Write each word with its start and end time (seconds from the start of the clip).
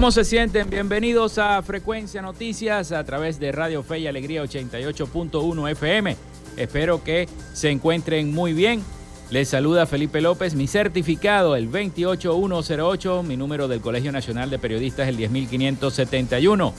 ¿Cómo 0.00 0.12
se 0.12 0.24
sienten? 0.24 0.70
Bienvenidos 0.70 1.36
a 1.36 1.60
Frecuencia 1.60 2.22
Noticias 2.22 2.90
a 2.90 3.04
través 3.04 3.38
de 3.38 3.52
Radio 3.52 3.82
Fe 3.82 3.98
y 3.98 4.06
Alegría 4.06 4.42
88.1 4.42 5.70
FM. 5.72 6.16
Espero 6.56 7.04
que 7.04 7.28
se 7.52 7.68
encuentren 7.68 8.32
muy 8.32 8.54
bien. 8.54 8.82
Les 9.28 9.50
saluda 9.50 9.84
Felipe 9.84 10.22
López, 10.22 10.54
mi 10.54 10.66
certificado 10.68 11.54
el 11.54 11.68
28108, 11.68 13.22
mi 13.24 13.36
número 13.36 13.68
del 13.68 13.82
Colegio 13.82 14.10
Nacional 14.10 14.48
de 14.48 14.58
Periodistas 14.58 15.06
el 15.06 15.18
10571. 15.18 16.72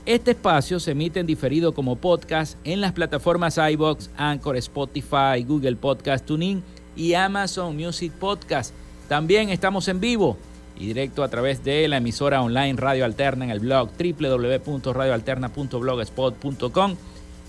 Este 0.05 0.31
espacio 0.31 0.79
se 0.79 0.91
emite 0.91 1.19
en 1.19 1.25
diferido 1.25 1.73
como 1.73 1.97
podcast 1.97 2.57
en 2.63 2.79
las 2.79 2.93
plataformas 2.93 3.57
iBox, 3.57 4.09
Anchor, 4.15 4.55
Spotify, 4.55 5.43
Google 5.45 5.75
Podcast 5.75 6.25
Tuning 6.25 6.63
y 6.95 7.13
Amazon 7.13 7.75
Music 7.75 8.13
Podcast. 8.13 8.73
También 9.09 9.49
estamos 9.49 9.89
en 9.89 9.99
vivo 9.99 10.37
y 10.79 10.87
directo 10.87 11.23
a 11.23 11.29
través 11.29 11.63
de 11.63 11.87
la 11.87 11.97
emisora 11.97 12.41
online 12.41 12.73
Radio 12.77 13.05
Alterna 13.05 13.45
en 13.45 13.51
el 13.51 13.59
blog 13.59 13.91
www.radioalterna.blogspot.com, 13.97 16.95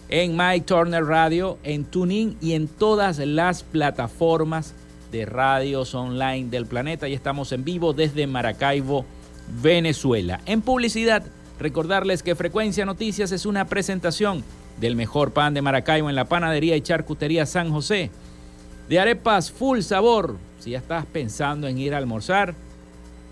en 0.08 0.36
My 0.36 0.60
Turner 0.62 1.04
Radio, 1.04 1.58
en 1.62 1.84
Tuning 1.84 2.36
y 2.40 2.54
en 2.54 2.66
todas 2.66 3.18
las 3.18 3.62
plataformas 3.62 4.74
de 5.12 5.26
radios 5.26 5.94
online 5.94 6.48
del 6.50 6.66
planeta 6.66 7.06
y 7.08 7.14
estamos 7.14 7.52
en 7.52 7.62
vivo 7.64 7.92
desde 7.92 8.26
Maracaibo, 8.26 9.04
Venezuela. 9.62 10.40
En 10.46 10.62
publicidad, 10.62 11.24
recordarles 11.58 12.22
que 12.22 12.34
Frecuencia 12.34 12.86
Noticias 12.86 13.32
es 13.32 13.46
una 13.46 13.66
presentación 13.66 14.44
del 14.80 14.96
mejor 14.96 15.32
pan 15.32 15.54
de 15.54 15.62
Maracaibo 15.62 16.08
en 16.08 16.16
la 16.16 16.26
panadería 16.26 16.76
y 16.76 16.80
charcutería 16.80 17.46
San 17.46 17.70
José. 17.70 18.10
De 18.88 18.98
arepas 18.98 19.50
full 19.50 19.80
sabor, 19.80 20.36
si 20.60 20.70
ya 20.70 20.78
estás 20.78 21.04
pensando 21.06 21.66
en 21.66 21.78
ir 21.78 21.94
a 21.94 21.98
almorzar 21.98 22.54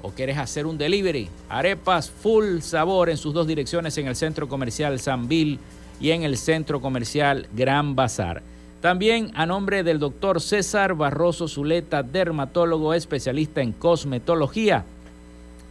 o 0.02 0.10
quieres 0.10 0.38
hacer 0.38 0.66
un 0.66 0.78
delivery, 0.78 1.28
arepas 1.48 2.10
full 2.10 2.60
sabor 2.60 3.10
en 3.10 3.16
sus 3.16 3.32
dos 3.32 3.46
direcciones 3.46 3.96
en 3.98 4.06
el 4.06 4.16
centro 4.16 4.48
comercial 4.48 5.00
San 5.00 5.28
Bill 5.28 5.58
y 6.00 6.10
en 6.10 6.22
el 6.22 6.36
centro 6.36 6.80
comercial 6.80 7.48
Gran 7.54 7.96
Bazar. 7.96 8.42
También 8.80 9.30
a 9.34 9.46
nombre 9.46 9.82
del 9.82 9.98
doctor 9.98 10.40
César 10.40 10.94
Barroso 10.94 11.48
Zuleta, 11.48 12.02
dermatólogo 12.02 12.92
especialista 12.92 13.62
en 13.62 13.72
cosmetología, 13.72 14.84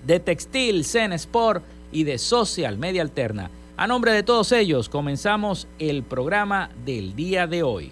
de 0.05 0.19
Textil, 0.19 0.85
Zen 0.85 1.13
Sport 1.13 1.63
y 1.91 2.03
de 2.03 2.17
Social 2.17 2.77
Media 2.77 3.01
Alterna. 3.01 3.49
A 3.77 3.87
nombre 3.87 4.11
de 4.11 4.23
todos 4.23 4.51
ellos, 4.51 4.89
comenzamos 4.89 5.67
el 5.79 6.03
programa 6.03 6.69
del 6.85 7.15
día 7.15 7.47
de 7.47 7.63
hoy. 7.63 7.91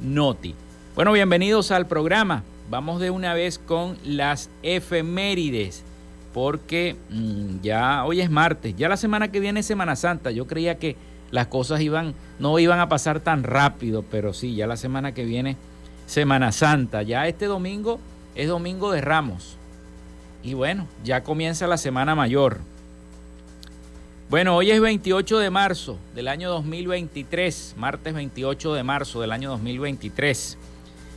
Noti. 0.01 0.55
Bueno, 0.95 1.11
bienvenidos 1.11 1.71
al 1.71 1.85
programa. 1.85 2.43
Vamos 2.69 3.01
de 3.01 3.09
una 3.09 3.33
vez 3.33 3.59
con 3.59 3.97
las 4.05 4.49
efemérides, 4.61 5.83
porque 6.33 6.95
mm, 7.09 7.59
ya 7.61 8.05
hoy 8.05 8.21
es 8.21 8.31
martes, 8.31 8.73
ya 8.77 8.87
la 8.87 8.95
semana 8.95 9.33
que 9.33 9.41
viene 9.41 9.59
es 9.59 9.65
Semana 9.65 9.97
Santa. 9.97 10.31
Yo 10.31 10.47
creía 10.47 10.79
que 10.79 10.95
las 11.33 11.47
cosas 11.47 11.81
iban, 11.81 12.13
no 12.37 12.59
iban 12.59 12.79
a 12.79 12.87
pasar 12.87 13.19
tan 13.19 13.41
rápido, 13.41 14.03
pero 14.03 14.33
sí, 14.33 14.53
ya 14.53 14.67
la 14.67 14.77
semana 14.77 15.15
que 15.15 15.25
viene, 15.25 15.57
Semana 16.05 16.51
Santa, 16.51 17.01
ya 17.01 17.27
este 17.27 17.47
domingo 17.47 17.99
es 18.35 18.47
domingo 18.47 18.91
de 18.91 19.01
Ramos. 19.01 19.57
Y 20.43 20.53
bueno, 20.53 20.87
ya 21.03 21.23
comienza 21.23 21.65
la 21.65 21.77
Semana 21.77 22.13
Mayor. 22.13 22.59
Bueno, 24.29 24.55
hoy 24.55 24.69
es 24.69 24.79
28 24.79 25.39
de 25.39 25.49
marzo 25.49 25.97
del 26.13 26.27
año 26.27 26.51
2023, 26.51 27.73
martes 27.77 28.13
28 28.13 28.75
de 28.75 28.83
marzo 28.83 29.19
del 29.19 29.31
año 29.31 29.49
2023. 29.49 30.59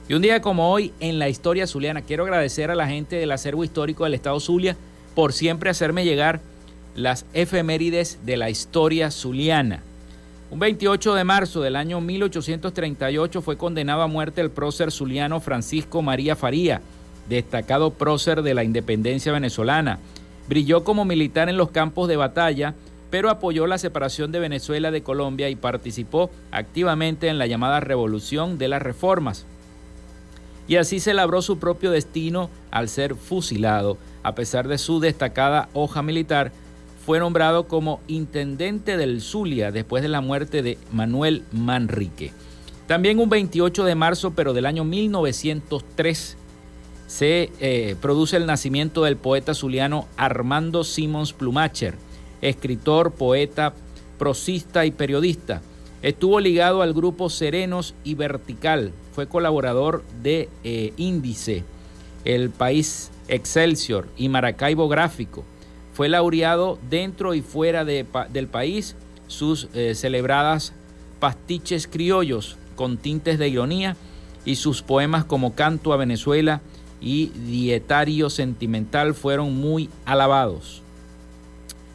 Y 0.09 0.15
un 0.15 0.23
día 0.23 0.41
como 0.41 0.73
hoy 0.73 0.95
en 0.99 1.19
la 1.19 1.29
historia 1.29 1.67
zuliana, 1.67 2.01
quiero 2.01 2.25
agradecer 2.25 2.71
a 2.71 2.75
la 2.75 2.89
gente 2.89 3.17
del 3.17 3.33
acervo 3.33 3.65
histórico 3.65 4.05
del 4.05 4.15
Estado 4.15 4.41
Zulia 4.41 4.79
por 5.15 5.35
siempre 5.35 5.69
hacerme 5.69 6.07
llegar 6.07 6.41
las 6.95 7.27
efemérides 7.35 8.21
de 8.25 8.39
la 8.39 8.49
historia 8.49 9.11
zuliana. 9.11 9.83
Un 10.49 10.61
28 10.61 11.15
de 11.15 11.25
marzo 11.25 11.61
del 11.61 11.75
año 11.75 12.01
1838 12.01 13.43
fue 13.43 13.57
condenado 13.57 14.03
a 14.03 14.07
muerte 14.07 14.41
el 14.41 14.51
prócer 14.51 14.93
zuliano 14.93 15.41
Francisco 15.41 16.03
María 16.03 16.37
Faría, 16.37 16.83
destacado 17.29 17.91
prócer 17.91 18.43
de 18.43 18.55
la 18.55 18.63
independencia 18.63 19.33
venezolana. 19.33 19.99
Brilló 20.49 20.85
como 20.85 21.05
militar 21.05 21.49
en 21.49 21.57
los 21.57 21.71
campos 21.71 22.07
de 22.07 22.17
batalla, 22.17 22.75
pero 23.11 23.29
apoyó 23.29 23.67
la 23.67 23.79
separación 23.79 24.31
de 24.31 24.39
Venezuela 24.39 24.93
de 24.93 25.03
Colombia 25.03 25.49
y 25.49 25.57
participó 25.57 26.31
activamente 26.53 27.27
en 27.27 27.39
la 27.39 27.49
llamada 27.49 27.81
Revolución 27.81 28.57
de 28.57 28.69
las 28.69 28.83
Reformas. 28.83 29.47
Y 30.69 30.77
así 30.77 31.01
se 31.01 31.15
labró 31.15 31.43
su 31.43 31.59
propio 31.59 31.91
destino 31.91 32.51
al 32.71 32.89
ser 32.89 33.17
fusilado, 33.17 33.99
a 34.23 34.37
pesar 34.37 34.69
de 34.69 34.79
su 34.79 35.01
destacada 35.01 35.69
hoja 35.73 36.03
militar, 36.03 36.53
fue 37.07 37.21
nombrado 37.21 37.69
como 37.69 38.01
intendente 38.09 38.97
del 38.97 39.21
Zulia 39.21 39.71
después 39.71 40.03
de 40.03 40.09
la 40.09 40.21
muerte 40.21 40.61
de 40.63 40.77
Manuel 40.91 41.45
Manrique. 41.53 42.33
También 42.89 43.21
un 43.21 43.31
28 43.31 43.85
de 43.85 43.95
marzo, 43.95 44.33
pero 44.33 44.53
del 44.53 44.67
año 44.67 44.83
1903, 44.83 46.37
se 47.07 47.53
eh, 47.61 47.95
produce 48.03 48.37
el 48.37 48.47
nacimiento 48.47 49.05
del 49.05 49.17
poeta 49.17 49.55
zuliano 49.55 50.09
Armando 50.17 50.83
Simons 50.83 51.33
Plumacher, 51.33 51.95
escritor, 52.43 53.13
poeta, 53.13 53.73
prosista 54.19 54.85
y 54.85 54.91
periodista. 54.91 55.63
Estuvo 56.03 56.41
ligado 56.41 56.83
al 56.83 56.93
grupo 56.93 57.31
Serenos 57.31 57.95
y 58.03 58.17
Vertical, 58.17 58.91
fue 59.13 59.29
colaborador 59.29 60.03
de 60.25 60.49
eh, 60.65 60.93
Índice, 60.97 61.63
El 62.25 62.51
País 62.51 63.13
Excelsior 63.29 64.09
y 64.17 64.29
Maracaibo 64.29 64.89
Gráfico 64.89 65.45
fue 65.97 66.11
laureado 66.11 66.79
dentro 66.91 67.33
y 67.33 67.41
fuera 67.41 67.87
del 67.87 68.49
país 68.49 68.97
sus 69.29 69.69
eh, 69.73 69.95
celebradas 69.95 70.75
pastiches 71.21 71.87
criollos 71.87 72.59
con 72.75 72.99
tintes 72.99 73.39
de 73.39 73.49
ironía 73.49 73.97
y 74.45 74.57
sus 74.57 74.83
poemas 74.83 75.25
como 75.25 75.55
Canto 75.55 75.95
a 75.95 75.97
Venezuela 75.97 76.61
y 77.01 77.29
Dietario 77.29 78.29
Sentimental 78.29 79.15
fueron 79.15 79.57
muy 79.57 79.89
alabados. 80.05 80.83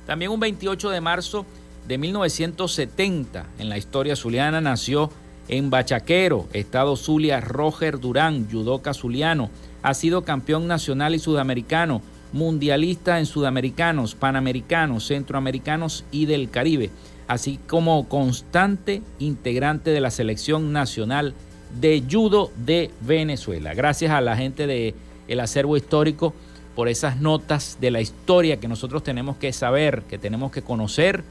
También 0.07 0.31
un 0.31 0.39
28 0.39 0.89
de 0.89 0.99
marzo 0.99 1.45
de 1.87 1.99
1970 1.99 3.45
en 3.59 3.69
la 3.69 3.77
historia 3.77 4.15
zuliana 4.15 4.61
nació 4.61 5.11
en 5.47 5.69
Bachaquero, 5.69 6.47
Estado 6.53 6.95
Zulia, 6.95 7.39
Roger 7.39 7.99
Durán, 7.99 8.49
judoka 8.51 8.95
zuliano. 8.95 9.51
Ha 9.83 9.93
sido 9.93 10.23
campeón 10.23 10.65
nacional 10.65 11.13
y 11.13 11.19
sudamericano 11.19 12.01
mundialista 12.33 13.19
en 13.19 13.25
sudamericanos, 13.25 14.15
panamericanos, 14.15 15.07
centroamericanos 15.07 16.05
y 16.11 16.25
del 16.25 16.49
Caribe, 16.49 16.89
así 17.27 17.59
como 17.67 18.07
constante 18.07 19.01
integrante 19.19 19.91
de 19.91 20.01
la 20.01 20.11
selección 20.11 20.71
nacional 20.71 21.33
de 21.79 22.03
judo 22.09 22.51
de 22.57 22.91
Venezuela. 23.01 23.73
Gracias 23.73 24.11
a 24.11 24.21
la 24.21 24.35
gente 24.35 24.67
del 24.67 24.93
el 25.27 25.39
acervo 25.39 25.77
histórico 25.77 26.33
por 26.75 26.87
esas 26.87 27.19
notas 27.19 27.77
de 27.79 27.91
la 27.91 28.01
historia 28.01 28.57
que 28.57 28.67
nosotros 28.67 29.03
tenemos 29.03 29.37
que 29.37 29.53
saber, 29.53 30.03
que 30.03 30.17
tenemos 30.17 30.51
que 30.51 30.61
conocer 30.61 31.23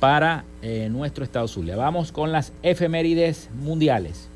para 0.00 0.44
eh, 0.62 0.88
nuestro 0.90 1.24
Estado 1.24 1.48
Zulia. 1.48 1.76
Vamos 1.76 2.12
con 2.12 2.32
las 2.32 2.52
efemérides 2.62 3.50
mundiales. 3.54 4.28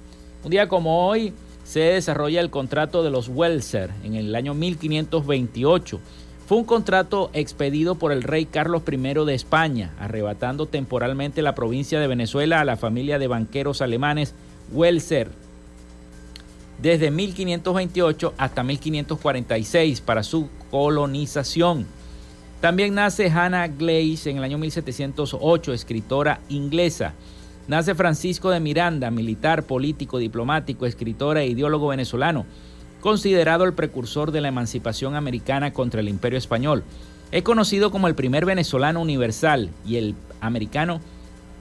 Un 0.45 0.51
día 0.51 0.69
como 0.69 1.07
hoy, 1.07 1.33
se 1.65 1.81
desarrolla 1.81 2.41
el 2.41 2.51
contrato 2.51 3.03
de 3.03 3.11
los 3.11 3.29
Welser 3.29 3.91
en 4.05 4.15
el 4.15 4.35
año 4.35 4.55
1528. 4.55 6.01
Fue 6.47 6.59
un 6.59 6.65
contrato 6.65 7.31
expedido 7.33 7.95
por 7.95 8.13
el 8.13 8.23
rey 8.23 8.47
Carlos 8.47 8.83
I 8.91 8.97
de 8.97 9.35
España, 9.35 9.95
arrebatando 9.99 10.67
temporalmente 10.67 11.41
la 11.41 11.55
provincia 11.55 12.01
de 12.01 12.09
Venezuela 12.09 12.61
a 12.61 12.65
la 12.65 12.77
familia 12.77 13.19
de 13.19 13.29
banqueros 13.29 13.81
alemanes 13.81 14.35
Welser. 14.73 15.31
desde 16.81 17.13
1528 17.13 18.35
hasta 18.37 18.65
1546 18.65 20.01
para 20.01 20.25
su 20.25 20.49
colonización. 20.71 21.87
También 22.61 22.95
nace 22.95 23.31
Hannah 23.31 23.69
Glaze 23.69 24.31
en 24.31 24.39
el 24.39 24.45
año 24.45 24.59
1708, 24.59 25.73
escritora 25.73 26.41
inglesa. 26.49 27.15
Nace 27.73 27.95
Francisco 27.95 28.51
de 28.51 28.61
Miranda, 28.61 29.11
militar, 29.11 29.63
político, 29.63 30.19
diplomático, 30.19 30.85
escritor 30.85 31.39
e 31.39 31.47
ideólogo 31.47 31.89
venezolano, 31.89 32.45
considerado 33.01 33.65
el 33.65 33.73
precursor 33.73 34.31
de 34.31 34.43
la 34.43 34.49
emancipación 34.49 35.17
americana 35.17 35.73
contra 35.73 36.03
el 36.03 36.11
imperio 36.11 36.39
español. 36.39 36.85
Es 37.31 37.43
conocido 37.45 37.91
como 37.91 38.09
el 38.09 38.15
primer 38.15 38.45
venezolano 38.45 39.01
universal 39.01 39.71
y 39.87 39.97
el 39.97 40.15
americano 40.43 41.01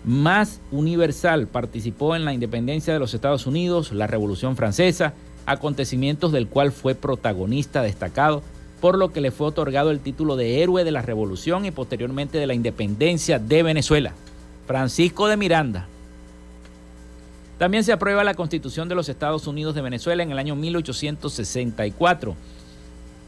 más 0.04 0.60
universal. 0.74 1.48
Participó 1.48 2.14
en 2.14 2.26
la 2.26 2.34
independencia 2.34 2.92
de 2.92 3.00
los 3.00 3.14
Estados 3.14 3.48
Unidos, 3.48 3.94
la 3.94 4.08
Revolución 4.08 4.58
Francesa, 4.58 5.14
acontecimientos 5.46 6.34
del 6.34 6.50
cual 6.50 6.74
fue 6.74 6.94
protagonista 6.94 7.84
destacado, 7.84 8.44
por 8.82 8.98
lo 8.98 9.14
que 9.14 9.22
le 9.22 9.32
fue 9.32 9.48
otorgado 9.48 9.92
el 9.92 10.02
título 10.02 10.36
de 10.36 10.62
héroe 10.62 10.84
de 10.84 10.92
la 10.92 11.04
Revolución 11.04 11.64
y 11.64 11.72
posteriormente 11.72 12.38
de 12.38 12.48
la 12.48 12.54
independencia 12.54 13.40
de 13.40 13.64
Venezuela. 13.64 14.12
Francisco 14.68 15.30
de 15.30 15.38
Miranda. 15.38 15.88
También 17.62 17.84
se 17.84 17.94
aprueba 17.94 18.24
la 18.24 18.34
Constitución 18.34 18.90
de 18.90 18.96
los 18.96 19.08
Estados 19.08 19.46
Unidos 19.46 19.76
de 19.76 19.84
Venezuela 19.84 20.24
en 20.24 20.32
el 20.32 20.40
año 20.40 20.56
1864. 20.56 22.36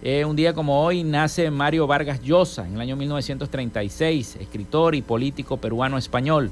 Eh, 0.02 0.26
un 0.26 0.36
día 0.36 0.56
como 0.56 0.84
hoy 0.84 1.04
nace 1.04 1.52
Mario 1.52 1.86
Vargas 1.86 2.20
Llosa 2.24 2.66
en 2.66 2.74
el 2.74 2.82
año 2.82 2.96
1936, 2.96 4.38
escritor 4.38 4.96
y 4.96 5.04
político 5.04 5.58
peruano-español. 5.58 6.50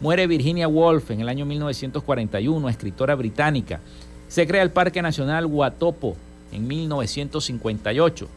Muere 0.00 0.26
Virginia 0.26 0.66
Woolf 0.66 1.10
en 1.10 1.20
el 1.20 1.28
año 1.28 1.44
1941, 1.44 2.70
escritora 2.70 3.14
británica. 3.16 3.80
Se 4.28 4.46
crea 4.46 4.62
el 4.62 4.70
Parque 4.70 5.02
Nacional 5.02 5.44
Huatopo 5.44 6.16
en 6.52 6.66
1958. 6.66 8.28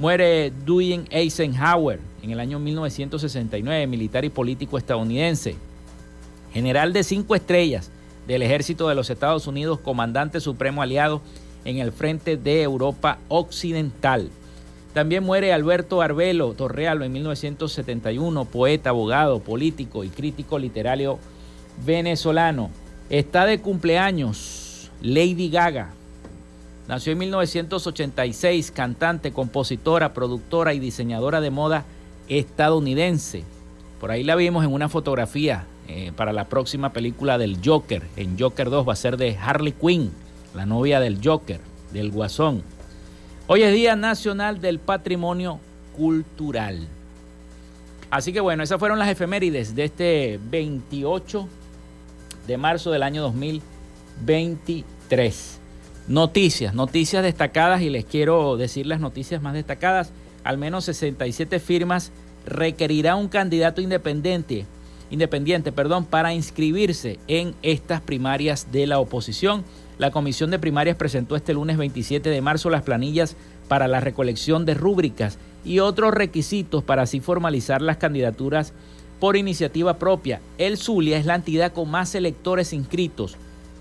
Muere 0.00 0.52
Dwayne 0.64 1.04
Eisenhower 1.10 2.00
en 2.24 2.32
el 2.32 2.40
año 2.40 2.58
1969, 2.58 3.86
militar 3.86 4.24
y 4.24 4.30
político 4.30 4.78
estadounidense. 4.78 5.54
General 6.52 6.92
de 6.92 7.04
cinco 7.04 7.36
estrellas 7.36 7.92
del 8.26 8.42
ejército 8.42 8.88
de 8.88 8.94
los 8.94 9.10
Estados 9.10 9.46
Unidos, 9.46 9.78
comandante 9.80 10.40
supremo 10.40 10.82
aliado 10.82 11.20
en 11.64 11.78
el 11.78 11.92
frente 11.92 12.36
de 12.36 12.62
Europa 12.62 13.18
Occidental. 13.28 14.30
También 14.94 15.24
muere 15.24 15.52
Alberto 15.52 16.00
Arbelo 16.00 16.54
Torrealo 16.54 17.04
en 17.04 17.12
1971, 17.12 18.46
poeta, 18.46 18.90
abogado, 18.90 19.40
político 19.40 20.04
y 20.04 20.08
crítico 20.08 20.58
literario 20.58 21.18
venezolano. 21.84 22.70
Está 23.10 23.44
de 23.44 23.60
cumpleaños 23.60 24.90
Lady 25.02 25.50
Gaga. 25.50 25.90
Nació 26.88 27.12
en 27.12 27.18
1986, 27.18 28.70
cantante, 28.70 29.32
compositora, 29.32 30.14
productora 30.14 30.72
y 30.72 30.78
diseñadora 30.78 31.40
de 31.40 31.50
moda 31.50 31.84
estadounidense. 32.28 33.44
Por 34.00 34.10
ahí 34.10 34.24
la 34.24 34.36
vimos 34.36 34.64
en 34.64 34.72
una 34.72 34.88
fotografía 34.88 35.66
eh, 35.88 36.12
para 36.14 36.32
la 36.32 36.48
próxima 36.48 36.92
película 36.92 37.38
del 37.38 37.58
Joker. 37.64 38.02
En 38.16 38.38
Joker 38.38 38.70
2 38.70 38.88
va 38.88 38.92
a 38.92 38.96
ser 38.96 39.16
de 39.16 39.36
Harley 39.36 39.72
Quinn 39.72 40.12
la 40.56 40.66
novia 40.66 40.98
del 41.00 41.20
Joker, 41.22 41.60
del 41.92 42.10
Guasón. 42.10 42.62
Hoy 43.46 43.62
es 43.62 43.74
Día 43.74 43.94
Nacional 43.94 44.58
del 44.60 44.78
Patrimonio 44.78 45.60
Cultural. 45.94 46.88
Así 48.10 48.32
que 48.32 48.40
bueno, 48.40 48.62
esas 48.62 48.78
fueron 48.78 48.98
las 48.98 49.10
efemérides 49.10 49.74
de 49.74 49.84
este 49.84 50.40
28 50.50 51.46
de 52.46 52.56
marzo 52.56 52.90
del 52.90 53.02
año 53.02 53.20
2023. 53.22 55.60
Noticias, 56.08 56.72
noticias 56.74 57.22
destacadas 57.22 57.82
y 57.82 57.90
les 57.90 58.06
quiero 58.06 58.56
decir 58.56 58.86
las 58.86 59.00
noticias 59.00 59.42
más 59.42 59.52
destacadas. 59.52 60.10
Al 60.42 60.56
menos 60.56 60.86
67 60.86 61.60
firmas 61.60 62.12
requerirá 62.46 63.14
un 63.16 63.28
candidato 63.28 63.82
independiente, 63.82 64.64
independiente, 65.10 65.72
perdón, 65.72 66.04
para 66.04 66.34
inscribirse 66.34 67.18
en 67.28 67.54
estas 67.62 68.00
primarias 68.00 68.72
de 68.72 68.86
la 68.86 68.98
oposición. 68.98 69.64
La 69.98 70.10
Comisión 70.10 70.50
de 70.50 70.58
Primarias 70.58 70.96
presentó 70.96 71.36
este 71.36 71.54
lunes 71.54 71.76
27 71.76 72.28
de 72.28 72.40
marzo 72.40 72.70
las 72.70 72.82
planillas 72.82 73.36
para 73.68 73.86
la 73.88 74.00
recolección 74.00 74.66
de 74.66 74.74
rúbricas 74.74 75.38
y 75.64 75.78
otros 75.80 76.14
requisitos 76.14 76.84
para 76.84 77.02
así 77.02 77.20
formalizar 77.20 77.82
las 77.82 77.96
candidaturas 77.96 78.72
por 79.18 79.36
iniciativa 79.36 79.98
propia. 79.98 80.40
El 80.58 80.76
Zulia 80.76 81.18
es 81.18 81.26
la 81.26 81.34
entidad 81.34 81.72
con 81.72 81.90
más 81.90 82.14
electores 82.14 82.72
inscritos, 82.72 83.36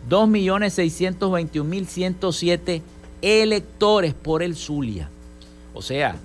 2.621.107 0.10 2.82
electores 3.22 4.13
por 4.13 4.44
el 4.44 4.55
Zulia. 4.55 5.10
O 5.74 5.82
sea, 5.82 6.17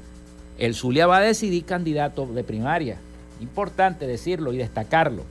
el 0.59 0.75
Zulia 0.75 1.07
va 1.07 1.19
a 1.19 1.23
decidir 1.23 1.64
candidato 1.64 2.26
de 2.26 2.45
primaria. 2.45 2.99
Importante 3.41 4.07
decirlo 4.07 4.53
y 4.53 4.59
destacarlo. 4.59 5.25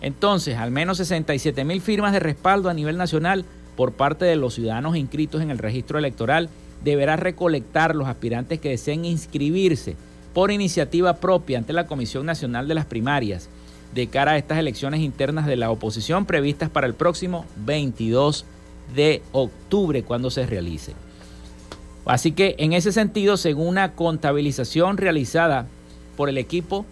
Entonces, 0.00 0.56
al 0.56 0.70
menos 0.70 0.98
67 0.98 1.64
mil 1.64 1.80
firmas 1.80 2.12
de 2.12 2.20
respaldo 2.20 2.70
a 2.70 2.74
nivel 2.74 2.96
nacional 2.96 3.44
por 3.76 3.92
parte 3.92 4.24
de 4.24 4.36
los 4.36 4.54
ciudadanos 4.54 4.96
inscritos 4.96 5.42
en 5.42 5.50
el 5.50 5.58
registro 5.58 5.98
electoral 5.98 6.48
deberá 6.84 7.16
recolectar 7.16 7.94
los 7.94 8.08
aspirantes 8.08 8.60
que 8.60 8.70
deseen 8.70 9.04
inscribirse 9.04 9.96
por 10.32 10.50
iniciativa 10.50 11.16
propia 11.16 11.58
ante 11.58 11.72
la 11.72 11.86
Comisión 11.86 12.24
Nacional 12.24 12.68
de 12.68 12.74
las 12.74 12.86
Primarias 12.86 13.48
de 13.94 14.06
cara 14.06 14.32
a 14.32 14.38
estas 14.38 14.58
elecciones 14.58 15.00
internas 15.00 15.46
de 15.46 15.56
la 15.56 15.70
oposición 15.70 16.24
previstas 16.24 16.70
para 16.70 16.86
el 16.86 16.94
próximo 16.94 17.44
22 17.64 18.44
de 18.94 19.22
octubre 19.32 20.02
cuando 20.02 20.30
se 20.30 20.46
realice. 20.46 20.94
Así 22.04 22.32
que 22.32 22.54
en 22.58 22.72
ese 22.72 22.92
sentido, 22.92 23.36
según 23.36 23.68
una 23.68 23.92
contabilización 23.92 24.96
realizada 24.96 25.66
por 26.20 26.28
el 26.28 26.36
equipo 26.36 26.84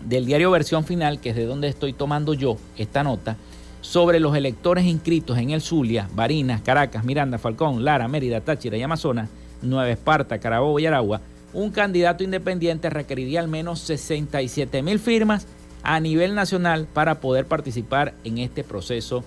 del 0.00 0.26
diario 0.26 0.50
Versión 0.50 0.84
Final, 0.84 1.20
que 1.20 1.30
es 1.30 1.36
de 1.36 1.46
donde 1.46 1.68
estoy 1.68 1.92
tomando 1.92 2.34
yo 2.34 2.56
esta 2.76 3.04
nota, 3.04 3.36
sobre 3.82 4.18
los 4.18 4.36
electores 4.36 4.84
inscritos 4.84 5.38
en 5.38 5.50
el 5.50 5.60
Zulia, 5.60 6.08
Barinas, 6.12 6.60
Caracas, 6.60 7.04
Miranda, 7.04 7.38
Falcón, 7.38 7.84
Lara, 7.84 8.08
Mérida, 8.08 8.40
Táchira 8.40 8.76
y 8.76 8.82
Amazonas, 8.82 9.28
Nueva 9.62 9.88
Esparta, 9.90 10.40
Carabobo 10.40 10.80
y 10.80 10.86
Aragua, 10.86 11.20
un 11.52 11.70
candidato 11.70 12.24
independiente 12.24 12.90
requeriría 12.90 13.38
al 13.38 13.46
menos 13.46 13.78
67 13.78 14.82
mil 14.82 14.98
firmas 14.98 15.46
a 15.84 16.00
nivel 16.00 16.34
nacional 16.34 16.88
para 16.92 17.20
poder 17.20 17.46
participar 17.46 18.12
en 18.24 18.38
este 18.38 18.64
proceso 18.64 19.22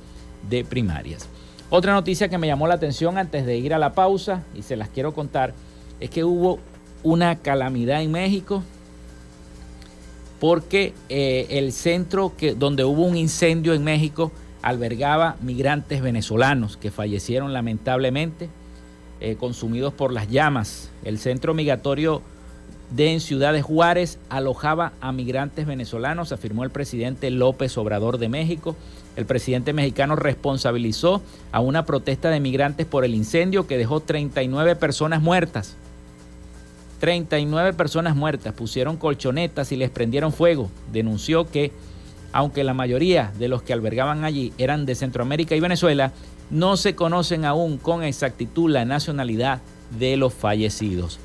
de 0.50 0.66
primarias. 0.66 1.30
Otra 1.70 1.94
noticia 1.94 2.28
que 2.28 2.38
me 2.38 2.48
llamó 2.48 2.68
la 2.68 2.74
atención 2.74 3.18
antes 3.18 3.46
de 3.46 3.56
ir 3.56 3.74
a 3.74 3.80
la 3.80 3.94
pausa 3.94 4.44
y 4.54 4.64
se 4.64 4.76
las 4.76 4.90
quiero 4.90 5.14
contar 5.14 5.54
es 6.02 6.10
que 6.10 6.26
hubo 6.26 6.60
una 7.02 7.38
calamidad 7.38 8.02
en 8.02 8.12
México 8.12 8.62
porque 10.40 10.94
eh, 11.10 11.48
el 11.50 11.72
centro 11.72 12.34
que, 12.38 12.56
donde 12.56 12.84
hubo 12.84 13.04
un 13.04 13.18
incendio 13.18 13.74
en 13.74 13.84
México 13.84 14.32
albergaba 14.62 15.36
migrantes 15.42 16.02
venezolanos 16.02 16.78
que 16.78 16.92
fallecieron 16.92 17.54
lamentablemente 17.54 18.50
eh, 19.22 19.36
consumidos 19.36 19.94
por 19.94 20.12
las 20.12 20.30
llamas. 20.30 20.90
El 21.04 21.20
centro 21.20 21.54
migratorio 21.54 22.22
de 22.90 23.14
en 23.14 23.22
Ciudad 23.22 23.60
Juárez 23.62 24.20
alojaba 24.30 24.94
a 25.02 25.12
migrantes 25.12 25.66
venezolanos, 25.66 26.32
afirmó 26.32 26.64
el 26.64 26.70
presidente 26.70 27.32
López 27.32 27.78
Obrador 27.78 28.18
de 28.18 28.30
México. 28.30 28.76
El 29.16 29.26
presidente 29.26 29.72
mexicano 29.72 30.16
responsabilizó 30.16 31.22
a 31.52 31.62
una 31.62 31.86
protesta 31.86 32.30
de 32.30 32.40
migrantes 32.40 32.86
por 32.86 33.06
el 33.06 33.16
incendio 33.16 33.68
que 33.68 33.78
dejó 33.78 34.02
39 34.02 34.76
personas 34.76 35.22
muertas. 35.22 35.76
39 37.00 37.74
personas 37.74 38.16
muertas, 38.16 38.54
pusieron 38.54 38.98
colchonetas 38.98 39.72
y 39.72 39.76
les 39.76 39.90
prendieron 39.90 40.32
fuego. 40.32 40.70
Denunció 40.92 41.50
que, 41.50 41.72
aunque 42.32 42.64
la 42.64 42.74
mayoría 42.74 43.32
de 43.38 43.48
los 43.48 43.62
que 43.62 43.74
albergaban 43.74 44.24
allí 44.24 44.54
eran 44.58 44.86
de 44.86 44.96
Centroamérica 44.96 45.56
y 45.56 45.60
Venezuela, 45.60 46.14
no 46.50 46.78
se 46.78 46.96
conocen 46.96 47.46
aún 47.46 47.78
con 47.78 48.04
exactitud 48.04 48.70
la 48.70 48.86
nacionalidad 48.86 49.62
de 49.98 50.18
los 50.18 50.34
fallecidos. 50.34 51.20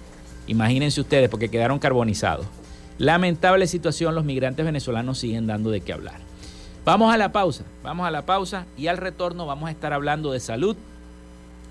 Imagínense 0.47 1.01
ustedes, 1.01 1.29
porque 1.29 1.49
quedaron 1.49 1.79
carbonizados. 1.79 2.47
Lamentable 2.99 3.67
situación, 3.67 4.15
los 4.15 4.25
migrantes 4.25 4.65
venezolanos 4.65 5.19
siguen 5.19 5.47
dando 5.47 5.71
de 5.71 5.81
qué 5.81 5.93
hablar. 5.93 6.21
Vamos 6.85 7.13
a 7.13 7.19
la 7.19 7.31
pausa, 7.31 7.65
vamos 7.83 8.07
a 8.07 8.11
la 8.11 8.27
pausa 8.27 8.67
y 8.77 8.89
al 8.89 8.97
retorno 8.97 9.47
vamos 9.47 9.69
a 9.69 9.73
estar 9.73 9.93
hablando 9.93 10.33
de 10.33 10.41
salud, 10.41 10.77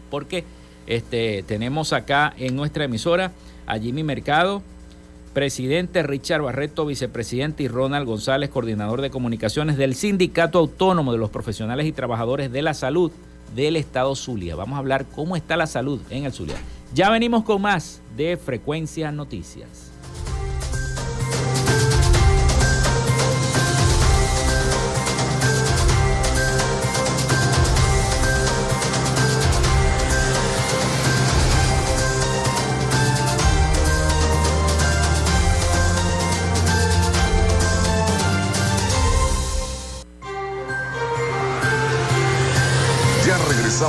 porque 0.09 0.43
este, 0.87 1.43
tenemos 1.43 1.93
acá 1.93 2.33
en 2.37 2.55
nuestra 2.55 2.85
emisora 2.85 3.31
a 3.69 3.79
Jimmy 3.79 4.03
Mercado, 4.03 4.61
presidente 5.33 6.03
Richard 6.03 6.41
Barreto, 6.41 6.85
vicepresidente 6.85 7.63
y 7.63 7.67
Ronald 7.67 8.05
González, 8.05 8.49
coordinador 8.49 9.01
de 9.01 9.11
comunicaciones 9.11 9.77
del 9.77 9.95
Sindicato 9.95 10.59
Autónomo 10.59 11.13
de 11.13 11.19
los 11.19 11.29
Profesionales 11.29 11.85
y 11.85 11.91
Trabajadores 11.91 12.51
de 12.51 12.63
la 12.63 12.73
Salud 12.73 13.11
del 13.55 13.75
Estado 13.75 14.15
Zulia. 14.15 14.55
Vamos 14.55 14.75
a 14.75 14.79
hablar 14.79 15.05
cómo 15.15 15.35
está 15.35 15.55
la 15.55 15.67
salud 15.67 16.01
en 16.09 16.25
el 16.25 16.33
Zulia. 16.33 16.57
Ya 16.93 17.09
venimos 17.11 17.43
con 17.43 17.61
más 17.61 18.01
de 18.17 18.37
Frecuencia 18.37 19.11
Noticias. 19.11 19.88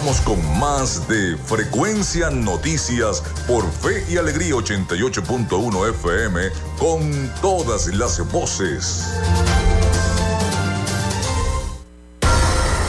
Regresamos 0.01 0.21
con 0.23 0.59
más 0.59 1.07
de 1.09 1.37
Frecuencia 1.37 2.31
Noticias 2.31 3.23
por 3.47 3.71
Fe 3.71 4.05
y 4.09 4.17
Alegría 4.17 4.55
88.1 4.55 5.91
FM 5.91 6.41
con 6.79 7.31
todas 7.41 7.87
las 7.95 8.19
voces. 8.33 9.05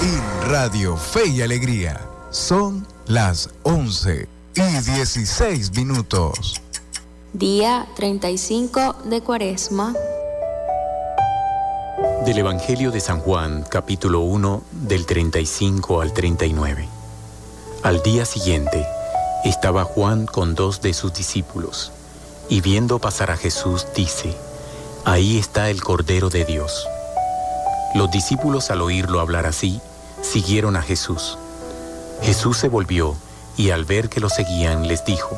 Y 0.01 0.48
Radio 0.50 0.96
Fe 0.96 1.27
y 1.27 1.41
Alegría 1.41 2.00
son 2.30 2.86
las 3.08 3.50
11 3.63 4.27
y 4.56 4.62
16 4.62 5.75
minutos. 5.75 6.62
Día 7.34 7.88
35 7.96 8.96
de 9.06 9.22
Cuaresma. 9.22 9.94
Del 12.25 12.38
Evangelio 12.38 12.91
de 12.91 13.00
San 13.00 13.20
Juan, 13.20 13.65
capítulo 13.70 14.22
1, 14.22 14.63
del 14.88 15.06
35 15.06 16.01
al 16.01 16.13
39. 16.13 17.00
Al 17.84 18.04
día 18.04 18.26
siguiente, 18.26 18.88
estaba 19.44 19.86
Juan 19.86 20.28
con 20.28 20.54
dos 20.54 20.82
de 20.82 20.94
sus 20.94 21.14
discípulos, 21.14 21.92
y 22.48 22.62
viendo 22.62 23.00
pasar 23.00 23.32
a 23.32 23.38
Jesús, 23.38 23.88
dice, 23.96 24.38
Ahí 25.04 25.40
está 25.40 25.72
el 25.72 25.82
Cordero 25.82 26.30
de 26.30 26.46
Dios. 26.46 26.88
Los 27.96 28.12
discípulos 28.12 28.70
al 28.70 28.82
oírlo 28.82 29.20
hablar 29.20 29.48
así, 29.48 29.82
siguieron 30.22 30.76
a 30.76 30.84
Jesús. 30.84 31.40
Jesús 32.22 32.58
se 32.58 32.70
volvió 32.70 33.16
y 33.58 33.72
al 33.72 33.84
ver 33.86 34.10
que 34.10 34.20
lo 34.20 34.30
seguían 34.30 34.88
les 34.88 35.04
dijo, 35.04 35.36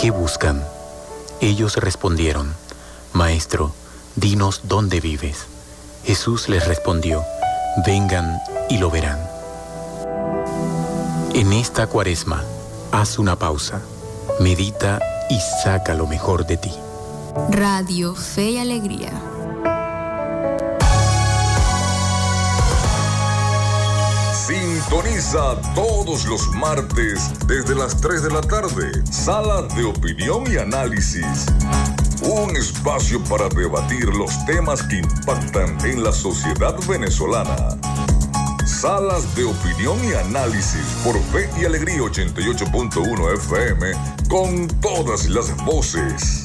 ¿qué 0.00 0.10
buscan? 0.10 0.60
Ellos 1.40 1.76
respondieron, 1.76 2.52
Maestro, 3.12 3.72
dinos 4.16 4.62
dónde 4.64 5.00
vives. 5.00 5.46
Jesús 6.04 6.48
les 6.48 6.66
respondió, 6.66 7.22
vengan 7.86 8.40
y 8.68 8.78
lo 8.78 8.90
verán. 8.90 9.33
En 11.34 11.52
esta 11.52 11.88
cuaresma, 11.88 12.44
haz 12.92 13.18
una 13.18 13.36
pausa, 13.36 13.82
medita 14.38 15.00
y 15.28 15.36
saca 15.64 15.92
lo 15.92 16.06
mejor 16.06 16.46
de 16.46 16.56
ti. 16.56 16.70
Radio 17.50 18.14
Fe 18.14 18.52
y 18.52 18.58
Alegría. 18.58 19.10
Sintoniza 24.46 25.60
todos 25.74 26.24
los 26.26 26.46
martes 26.54 27.32
desde 27.48 27.74
las 27.74 28.00
3 28.00 28.22
de 28.22 28.30
la 28.30 28.40
tarde. 28.40 28.92
Sala 29.10 29.62
de 29.74 29.86
opinión 29.86 30.44
y 30.48 30.56
análisis 30.58 31.46
un 32.22 32.56
espacio 32.56 33.22
para 33.24 33.48
debatir 33.48 34.06
los 34.06 34.44
temas 34.46 34.82
que 34.84 34.98
impactan 34.98 35.76
en 35.84 36.02
la 36.02 36.12
sociedad 36.12 36.74
venezolana. 36.88 37.56
Salas 38.84 39.34
de 39.34 39.44
opinión 39.44 39.98
y 40.04 40.12
análisis 40.12 40.84
por 41.02 41.18
Fe 41.32 41.48
y 41.58 41.64
Alegría 41.64 42.00
88.1 42.00 43.34
FM 43.38 43.92
con 44.28 44.68
todas 44.82 45.26
las 45.30 45.56
voces. 45.64 46.44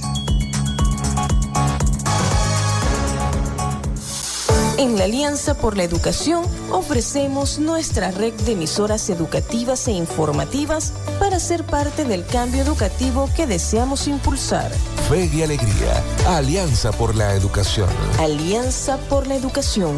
En 4.78 4.98
la 4.98 5.04
Alianza 5.04 5.54
por 5.56 5.76
la 5.76 5.84
Educación 5.84 6.46
ofrecemos 6.72 7.60
nuestra 7.60 8.10
red 8.12 8.34
de 8.46 8.54
emisoras 8.54 9.10
educativas 9.10 9.90
e 9.90 9.92
informativas 9.92 10.94
para 11.20 11.42
ser 11.42 11.66
parte 11.66 12.06
del 12.06 12.26
cambio 12.26 12.62
educativo 12.62 13.30
que 13.36 13.48
deseamos 13.48 14.08
impulsar. 14.08 14.72
Fe 15.10 15.30
y 15.34 15.44
Alegría, 15.44 16.02
Alianza 16.30 16.94
por 16.94 17.16
la 17.16 17.34
Educación. 17.34 17.90
Alianza 18.18 18.96
por 19.10 19.28
la 19.28 19.36
Educación. 19.36 19.98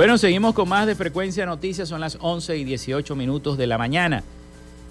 Bueno, 0.00 0.16
seguimos 0.16 0.54
con 0.54 0.66
más 0.66 0.86
de 0.86 0.94
Frecuencia 0.94 1.44
Noticias, 1.44 1.90
son 1.90 2.00
las 2.00 2.16
11 2.22 2.56
y 2.56 2.64
18 2.64 3.14
minutos 3.16 3.58
de 3.58 3.66
la 3.66 3.76
mañana. 3.76 4.24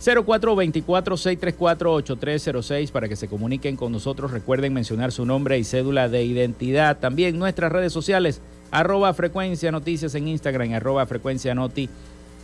0424-634-8306 0.05 2.91
para 2.91 3.09
que 3.09 3.15
se 3.15 3.27
comuniquen 3.27 3.75
con 3.75 3.91
nosotros. 3.91 4.29
Recuerden 4.29 4.71
mencionar 4.71 5.11
su 5.11 5.25
nombre 5.25 5.57
y 5.57 5.63
cédula 5.63 6.09
de 6.09 6.25
identidad. 6.25 6.99
También 6.99 7.39
nuestras 7.39 7.71
redes 7.71 7.91
sociales, 7.91 8.39
arroba 8.69 9.11
Frecuencia 9.15 9.71
Noticias 9.71 10.13
en 10.13 10.27
Instagram, 10.27 10.73
arroba 10.73 11.07
Frecuencia 11.07 11.55
Noti 11.55 11.89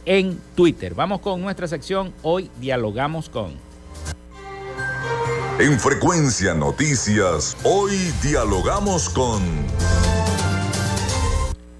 en 0.08 0.40
Twitter. 0.56 0.96
Vamos 0.96 1.20
con 1.20 1.44
nuestra 1.44 1.68
sección. 1.68 2.16
Hoy 2.24 2.50
dialogamos 2.60 3.30
con. 3.30 3.52
En 5.60 5.80
Frecuencia 5.80 6.56
Noticias, 6.56 7.56
hoy 7.64 8.12
dialogamos 8.24 9.10
con... 9.10 9.44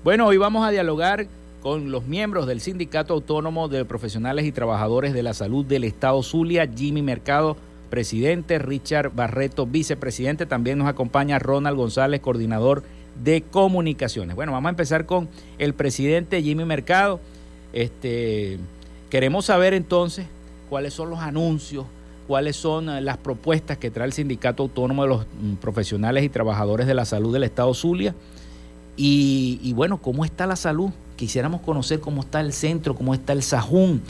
Bueno, 0.06 0.28
hoy 0.28 0.38
vamos 0.38 0.64
a 0.64 0.70
dialogar 0.70 1.26
con 1.64 1.90
los 1.90 2.06
miembros 2.06 2.46
del 2.46 2.62
Sindicato 2.62 3.16
Autónomo 3.16 3.70
de 3.70 3.86
Profesionales 3.86 4.46
y 4.46 4.52
Trabajadores 4.52 5.16
de 5.16 5.24
la 5.24 5.34
Salud 5.34 5.66
del 5.66 5.84
Estado 5.84 6.22
Zulia, 6.22 6.70
Jimmy 6.72 7.02
Mercado, 7.02 7.58
presidente, 7.90 8.60
Richard 8.60 9.16
Barreto, 9.16 9.66
vicepresidente. 9.66 10.46
También 10.46 10.78
nos 10.78 10.88
acompaña 10.88 11.40
Ronald 11.40 11.76
González, 11.76 12.22
coordinador 12.22 12.84
de 13.24 13.42
comunicaciones. 13.42 14.36
Bueno, 14.36 14.52
vamos 14.52 14.68
a 14.68 14.70
empezar 14.70 15.08
con 15.08 15.28
el 15.58 15.74
presidente 15.74 16.44
Jimmy 16.44 16.66
Mercado. 16.66 17.20
Este, 17.74 18.60
queremos 19.10 19.46
saber 19.46 19.74
entonces 19.74 20.28
cuáles 20.70 20.94
son 20.94 21.10
los 21.10 21.18
anuncios, 21.18 21.88
cuáles 22.28 22.56
son 22.56 22.90
eh, 22.90 23.02
las 23.02 23.18
propuestas 23.18 23.80
que 23.80 23.90
trae 23.90 24.06
el 24.06 24.14
Sindicato 24.14 24.62
Autónomo 24.62 25.02
de 25.02 25.10
los 25.10 25.26
mm, 25.26 25.56
Profesionales 25.56 26.24
y 26.24 26.30
Trabajadores 26.30 26.86
de 26.86 26.94
la 26.94 27.06
Salud 27.06 27.34
del 27.34 27.44
Estado 27.44 27.74
Zulia 27.74 28.14
y, 28.98 29.74
bueno, 29.74 30.02
¿cómo 30.02 30.26
está 30.26 30.48
la 30.48 30.56
salud? 30.56 30.92
Quisiéramos 31.16 31.62
conocer 31.62 32.00
cómo 32.00 32.22
está 32.22 32.42
el 32.42 32.54
centro, 32.54 32.96
cómo 32.96 33.14
está 33.14 33.34
el 33.34 33.44
Sajún, 33.44 34.02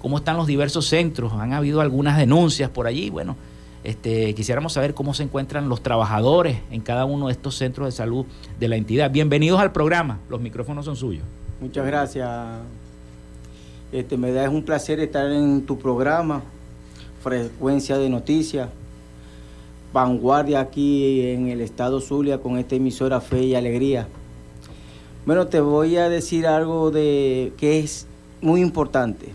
cómo 0.00 0.18
están 0.18 0.36
los 0.36 0.46
diversos 0.46 0.86
centros. 0.86 1.32
Han 1.34 1.52
habido 1.52 1.80
algunas 1.80 2.16
denuncias 2.18 2.70
por 2.70 2.86
allí. 2.86 3.10
Bueno, 3.10 3.36
este, 3.84 4.34
quisiéramos 4.34 4.72
saber 4.72 4.94
cómo 4.94 5.14
se 5.14 5.24
encuentran 5.24 5.68
los 5.68 5.82
trabajadores 5.82 6.58
en 6.70 6.80
cada 6.80 7.04
uno 7.04 7.26
de 7.26 7.32
estos 7.32 7.56
centros 7.56 7.86
de 7.86 7.92
salud 7.92 8.26
de 8.58 8.68
la 8.68 8.76
entidad. 8.76 9.10
Bienvenidos 9.10 9.60
al 9.60 9.72
programa. 9.72 10.18
Los 10.28 10.40
micrófonos 10.40 10.84
son 10.84 10.96
suyos. 10.96 11.24
Muchas 11.60 11.86
gracias. 11.86 12.28
Este, 13.92 14.16
me 14.16 14.32
da 14.32 14.44
es 14.44 14.50
un 14.50 14.62
placer 14.64 15.00
estar 15.00 15.30
en 15.30 15.66
tu 15.66 15.78
programa, 15.78 16.42
Frecuencia 17.22 17.98
de 17.98 18.08
Noticias, 18.08 18.70
vanguardia 19.92 20.60
aquí 20.60 21.26
en 21.26 21.48
el 21.48 21.60
estado 21.60 22.00
Zulia 22.00 22.38
con 22.38 22.56
esta 22.56 22.74
emisora 22.74 23.20
Fe 23.20 23.44
y 23.44 23.54
Alegría. 23.54 24.08
Bueno, 25.24 25.46
te 25.46 25.60
voy 25.60 25.96
a 25.96 26.08
decir 26.08 26.48
algo 26.48 26.90
de 26.90 27.52
que 27.56 27.78
es 27.78 28.06
muy 28.40 28.60
importante. 28.60 29.32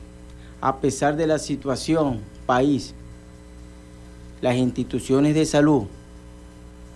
A 0.59 0.77
pesar 0.77 1.15
de 1.15 1.27
la 1.27 1.39
situación 1.39 2.19
país, 2.45 2.93
las 4.41 4.57
instituciones 4.57 5.33
de 5.33 5.45
salud 5.45 5.83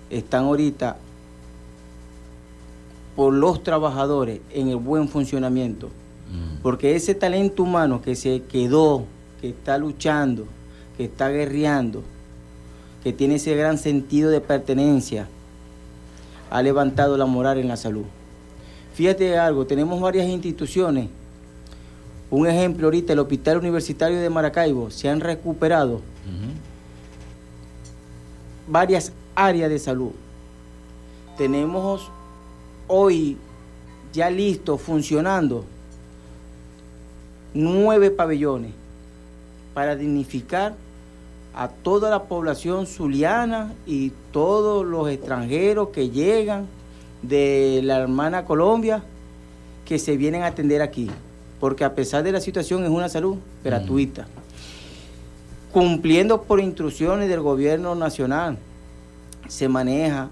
están 0.09 0.43
ahorita 0.43 0.97
por 3.15 3.33
los 3.33 3.63
trabajadores 3.63 4.41
en 4.51 4.67
el 4.67 4.75
buen 4.75 5.07
funcionamiento. 5.07 5.87
Mm. 5.87 6.61
Porque 6.61 6.95
ese 6.95 7.15
talento 7.15 7.63
humano 7.63 8.01
que 8.01 8.15
se 8.15 8.43
quedó, 8.43 9.05
que 9.39 9.49
está 9.49 9.77
luchando, 9.77 10.45
que 10.97 11.05
está 11.05 11.29
guerreando, 11.29 12.03
que 13.03 13.13
tiene 13.13 13.35
ese 13.35 13.55
gran 13.55 13.77
sentido 13.77 14.29
de 14.31 14.41
pertenencia, 14.41 15.29
ha 16.49 16.61
levantado 16.61 17.17
la 17.17 17.25
moral 17.25 17.57
en 17.57 17.69
la 17.69 17.77
salud. 17.77 18.05
Fíjate 19.01 19.35
algo, 19.35 19.65
tenemos 19.65 19.99
varias 19.99 20.27
instituciones. 20.27 21.09
Un 22.29 22.45
ejemplo 22.45 22.85
ahorita, 22.85 23.13
el 23.13 23.17
Hospital 23.17 23.57
Universitario 23.57 24.21
de 24.21 24.29
Maracaibo, 24.29 24.91
se 24.91 25.09
han 25.09 25.21
recuperado 25.21 26.01
varias 28.67 29.11
áreas 29.33 29.71
de 29.71 29.79
salud. 29.79 30.11
Tenemos 31.35 32.11
hoy 32.87 33.37
ya 34.13 34.29
listo, 34.29 34.77
funcionando, 34.77 35.65
nueve 37.55 38.11
pabellones 38.11 38.71
para 39.73 39.95
dignificar 39.95 40.75
a 41.55 41.69
toda 41.69 42.11
la 42.11 42.25
población 42.25 42.85
zuliana 42.85 43.73
y 43.87 44.11
todos 44.31 44.85
los 44.85 45.09
extranjeros 45.09 45.89
que 45.89 46.11
llegan 46.11 46.67
de 47.21 47.81
la 47.83 47.97
hermana 47.99 48.45
Colombia 48.45 49.03
que 49.85 49.99
se 49.99 50.17
vienen 50.17 50.43
a 50.43 50.47
atender 50.47 50.81
aquí, 50.81 51.09
porque 51.59 51.83
a 51.83 51.95
pesar 51.95 52.23
de 52.23 52.31
la 52.31 52.41
situación 52.41 52.83
es 52.83 52.89
una 52.89 53.09
salud 53.09 53.37
gratuita, 53.63 54.27
cumpliendo 55.71 56.41
por 56.43 56.59
instrucciones 56.59 57.29
del 57.29 57.41
gobierno 57.41 57.95
nacional, 57.95 58.57
se 59.47 59.67
maneja 59.67 60.29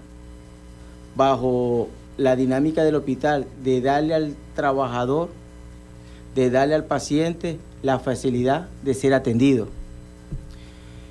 bajo 1.14 1.88
la 2.16 2.36
dinámica 2.36 2.84
del 2.84 2.94
hospital 2.94 3.46
de 3.62 3.80
darle 3.80 4.14
al 4.14 4.34
trabajador, 4.54 5.28
de 6.34 6.50
darle 6.50 6.74
al 6.74 6.84
paciente 6.84 7.58
la 7.82 7.98
facilidad 7.98 8.68
de 8.82 8.94
ser 8.94 9.14
atendido. 9.14 9.68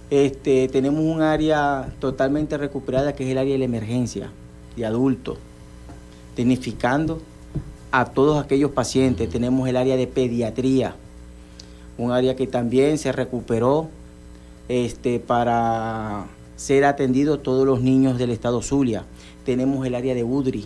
Este, 0.09 0.67
tenemos 0.69 1.01
un 1.01 1.21
área 1.21 1.93
totalmente 1.99 2.57
recuperada 2.57 3.13
que 3.13 3.25
es 3.25 3.29
el 3.29 3.37
área 3.37 3.53
de 3.53 3.59
la 3.59 3.65
emergencia 3.65 4.31
de 4.75 4.85
adultos, 4.85 5.37
dignificando 6.39 7.21
a 7.91 8.05
todos 8.05 8.41
aquellos 8.41 8.71
pacientes. 8.71 9.29
Tenemos 9.29 9.67
el 9.67 9.75
área 9.75 9.97
de 9.97 10.07
pediatría, 10.07 10.95
un 11.97 12.13
área 12.13 12.37
que 12.37 12.47
también 12.47 12.97
se 12.97 13.11
recuperó 13.11 13.89
este, 14.69 15.19
para 15.19 16.27
ser 16.55 16.85
atendido 16.85 17.39
todos 17.39 17.67
los 17.67 17.81
niños 17.81 18.17
del 18.17 18.29
estado 18.29 18.61
Zulia. 18.61 19.03
Tenemos 19.45 19.85
el 19.85 19.95
área 19.95 20.15
de 20.15 20.23
UDRI, 20.23 20.65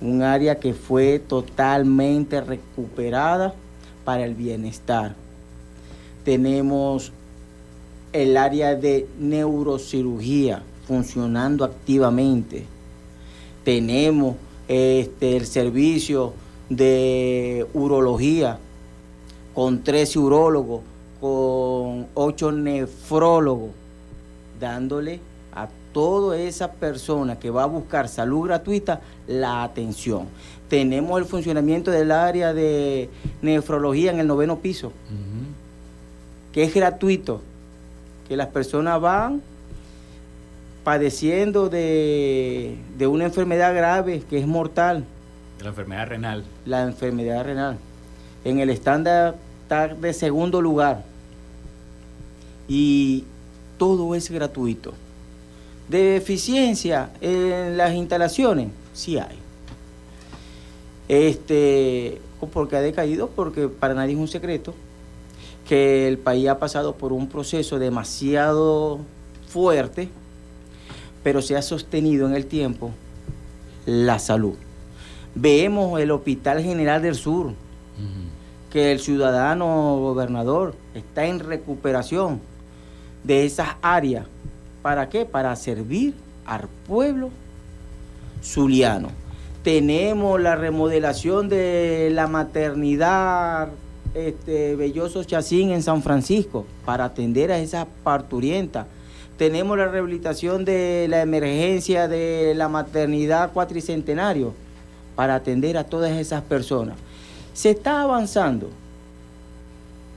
un 0.00 0.22
área 0.22 0.60
que 0.60 0.72
fue 0.72 1.18
totalmente 1.18 2.40
recuperada 2.40 3.54
para 4.04 4.24
el 4.24 4.36
bienestar. 4.36 5.16
Tenemos 6.24 7.10
el 8.12 8.36
área 8.36 8.76
de 8.76 9.08
neurocirugía 9.18 10.62
funcionando 10.86 11.64
activamente. 11.64 12.72
Tenemos 13.64 14.36
este, 14.68 15.36
el 15.36 15.46
servicio 15.46 16.34
de 16.68 17.66
urología 17.74 18.58
con 19.54 19.82
13 19.82 20.18
urólogos, 20.18 20.82
con 21.20 22.06
8 22.14 22.52
nefrólogos, 22.52 23.70
dándole 24.60 25.20
a 25.54 25.68
toda 25.92 26.36
esa 26.38 26.72
persona 26.72 27.38
que 27.38 27.50
va 27.50 27.62
a 27.62 27.66
buscar 27.66 28.08
salud 28.08 28.46
gratuita 28.46 29.00
la 29.26 29.62
atención. 29.62 30.26
Tenemos 30.68 31.18
el 31.18 31.24
funcionamiento 31.24 31.90
del 31.90 32.10
área 32.10 32.52
de 32.52 33.08
nefrología 33.42 34.10
en 34.10 34.20
el 34.20 34.26
noveno 34.26 34.58
piso, 34.58 34.92
que 36.52 36.64
es 36.64 36.74
gratuito 36.74 37.40
que 38.28 38.36
las 38.36 38.48
personas 38.48 39.00
van 39.00 39.42
padeciendo 40.84 41.70
de, 41.70 42.76
una 43.00 43.24
enfermedad 43.24 43.74
grave 43.74 44.22
que 44.28 44.38
es 44.38 44.46
mortal. 44.46 45.04
La 45.60 45.70
enfermedad 45.70 46.06
renal. 46.06 46.44
La 46.66 46.82
enfermedad 46.82 47.44
renal. 47.44 47.78
En 48.44 48.60
el 48.60 48.68
estándar 48.68 49.36
está 49.62 49.88
de 49.88 50.12
segundo 50.12 50.60
lugar. 50.60 51.02
Y 52.68 53.24
todo 53.78 54.14
es 54.14 54.30
gratuito. 54.30 54.92
De 55.88 56.16
eficiencia 56.16 57.10
en 57.20 57.76
las 57.76 57.94
instalaciones, 57.94 58.68
sí 58.92 59.18
hay. 59.18 59.38
Este, 61.08 62.20
porque 62.52 62.76
ha 62.76 62.80
decaído, 62.80 63.28
porque 63.28 63.68
para 63.68 63.94
nadie 63.94 64.14
es 64.14 64.18
un 64.18 64.28
secreto 64.28 64.74
que 65.66 66.08
el 66.08 66.18
país 66.18 66.48
ha 66.48 66.58
pasado 66.58 66.94
por 66.94 67.12
un 67.12 67.28
proceso 67.28 67.78
demasiado 67.78 69.00
fuerte, 69.48 70.10
pero 71.24 71.42
se 71.42 71.56
ha 71.56 71.62
sostenido 71.62 72.28
en 72.28 72.36
el 72.36 72.46
tiempo 72.46 72.92
la 73.86 74.20
salud. 74.20 74.54
Vemos 75.34 75.98
el 76.00 76.12
Hospital 76.12 76.62
General 76.62 77.02
del 77.02 77.16
Sur, 77.16 77.54
que 78.70 78.92
el 78.92 79.00
ciudadano 79.00 79.96
gobernador 79.98 80.76
está 80.94 81.26
en 81.26 81.40
recuperación 81.40 82.40
de 83.24 83.44
esas 83.46 83.70
áreas. 83.82 84.26
¿Para 84.82 85.08
qué? 85.08 85.24
Para 85.24 85.56
servir 85.56 86.14
al 86.44 86.68
pueblo 86.86 87.30
zuliano. 88.42 89.08
Tenemos 89.62 90.40
la 90.40 90.56
remodelación 90.56 91.48
de 91.48 92.10
la 92.12 92.26
maternidad 92.26 93.70
este, 94.12 94.76
Belloso 94.76 95.24
Chacín 95.24 95.70
en 95.70 95.82
San 95.82 96.02
Francisco 96.02 96.66
para 96.84 97.06
atender 97.06 97.50
a 97.50 97.58
esas 97.58 97.86
parturientas. 98.02 98.86
Tenemos 99.36 99.76
la 99.76 99.88
rehabilitación 99.88 100.64
de 100.64 101.06
la 101.08 101.22
emergencia 101.22 102.06
de 102.06 102.54
la 102.54 102.68
maternidad 102.68 103.52
cuatricentenario 103.52 104.54
para 105.16 105.34
atender 105.34 105.76
a 105.76 105.84
todas 105.84 106.12
esas 106.12 106.42
personas. 106.42 106.96
Se 107.52 107.70
está 107.70 108.02
avanzando, 108.02 108.70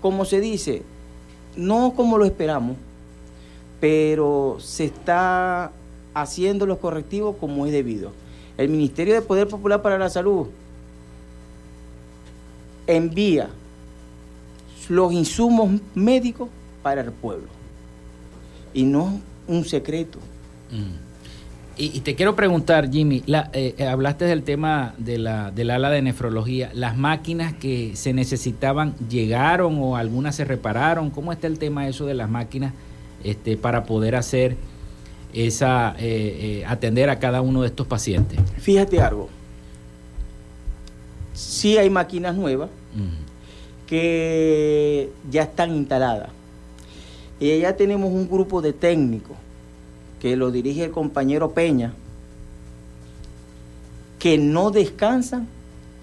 como 0.01 0.23
se 0.25 0.39
dice, 0.39 0.84
no 1.56 1.93
como 1.95 2.17
lo 2.17 2.25
esperamos, 2.25 2.77
pero 3.80 4.58
se 4.60 4.86
está 4.86 5.71
haciendo 6.13 6.65
los 6.65 6.77
correctivos 6.77 7.36
como 7.39 7.65
es 7.65 7.71
debido. 7.71 8.12
El 8.58 8.69
Ministerio 8.69 9.13
de 9.13 9.21
Poder 9.21 9.47
Popular 9.47 9.82
para 9.82 9.97
la 9.97 10.10
Salud 10.10 10.47
envía 12.88 13.49
los 14.89 15.12
insumos 15.12 15.82
médicos 15.93 16.49
para 16.82 17.01
el 17.01 17.12
pueblo. 17.12 17.56
Y 18.77 18.83
no 18.83 19.19
un 19.47 19.65
secreto. 19.65 20.19
Mm. 20.69 21.07
Y, 21.79 21.99
te 22.01 22.13
quiero 22.13 22.35
preguntar, 22.35 22.91
Jimmy, 22.91 23.23
eh, 23.27 23.75
eh, 23.77 23.87
hablaste 23.87 24.25
del 24.25 24.43
tema 24.43 24.93
de 24.99 25.17
la, 25.17 25.49
del 25.49 25.71
ala 25.71 25.89
de 25.89 26.03
nefrología. 26.03 26.69
¿Las 26.73 26.95
máquinas 26.95 27.53
que 27.53 27.95
se 27.95 28.13
necesitaban 28.13 28.95
llegaron 29.09 29.79
o 29.79 29.95
algunas 29.95 30.35
se 30.35 30.45
repararon? 30.45 31.09
¿Cómo 31.09 31.31
está 31.31 31.47
el 31.47 31.57
tema 31.57 31.87
eso 31.87 32.05
de 32.05 32.13
las 32.13 32.29
máquinas 32.29 32.73
este, 33.23 33.57
para 33.57 33.83
poder 33.83 34.15
hacer 34.15 34.57
esa, 35.33 35.95
eh, 35.97 36.63
atender 36.67 37.09
a 37.09 37.17
cada 37.17 37.41
uno 37.41 37.61
de 37.61 37.67
estos 37.67 37.87
pacientes? 37.87 38.39
Fíjate 38.57 39.01
algo. 39.01 39.29
Sí 41.33 41.79
hay 41.79 41.89
máquinas 41.89 42.35
nuevas, 42.35 42.69
que 43.87 45.11
ya 45.31 45.43
están 45.43 45.75
instaladas. 45.75 46.37
Y 47.39 47.60
ya 47.60 47.76
tenemos 47.76 48.12
un 48.12 48.28
grupo 48.28 48.62
de 48.62 48.73
técnicos 48.73 49.38
que 50.19 50.36
lo 50.36 50.52
dirige 50.52 50.86
el 50.86 50.91
compañero 50.91 51.52
Peña, 51.52 51.93
que 54.19 54.38
no 54.38 54.71
descansan 54.71 55.47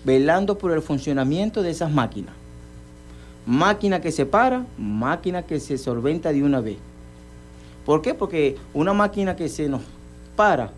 velando 0.05 0.57
por 0.59 0.73
el 0.73 0.83
funcionamiento 0.83 1.63
de 1.63 1.71
esas 1.71 1.91
máquinas. 1.91 2.35
Máquina 3.47 4.01
que 4.01 4.13
se 4.13 4.25
para, 4.25 4.65
máquina 4.79 5.43
que 5.43 5.61
se 5.61 5.77
solventa 5.77 6.33
de 6.33 6.43
una 6.43 6.61
vez. 6.61 6.79
¿Por 7.85 8.01
qué? 8.01 8.15
Porque 8.15 8.57
una 8.73 8.93
máquina 8.93 9.37
que 9.37 9.49
se 9.49 9.69
nos 9.69 9.83
para 10.37 10.71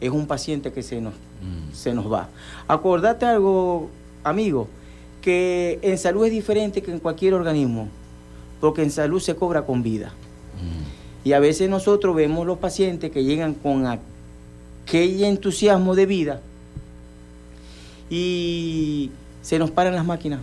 es 0.00 0.10
un 0.10 0.26
paciente 0.26 0.72
que 0.72 0.82
se 0.82 1.00
nos, 1.00 1.14
mm. 1.14 1.74
se 1.74 1.92
nos 1.92 2.10
va. 2.10 2.28
Acordate 2.66 3.26
algo, 3.26 3.90
amigo, 4.24 4.68
que 5.20 5.78
en 5.82 5.98
salud 5.98 6.24
es 6.24 6.32
diferente 6.32 6.82
que 6.82 6.90
en 6.90 6.98
cualquier 6.98 7.34
organismo, 7.34 7.88
porque 8.62 8.84
en 8.84 8.92
salud 8.92 9.20
se 9.20 9.34
cobra 9.34 9.66
con 9.66 9.82
vida. 9.82 10.12
Mm. 10.62 11.28
Y 11.28 11.32
a 11.32 11.40
veces 11.40 11.68
nosotros 11.68 12.14
vemos 12.14 12.46
los 12.46 12.58
pacientes 12.58 13.10
que 13.10 13.24
llegan 13.24 13.54
con 13.54 13.86
aquel 13.88 15.24
entusiasmo 15.24 15.96
de 15.96 16.06
vida 16.06 16.40
y 18.08 19.10
se 19.42 19.58
nos 19.58 19.72
paran 19.72 19.96
las 19.96 20.04
máquinas. 20.04 20.42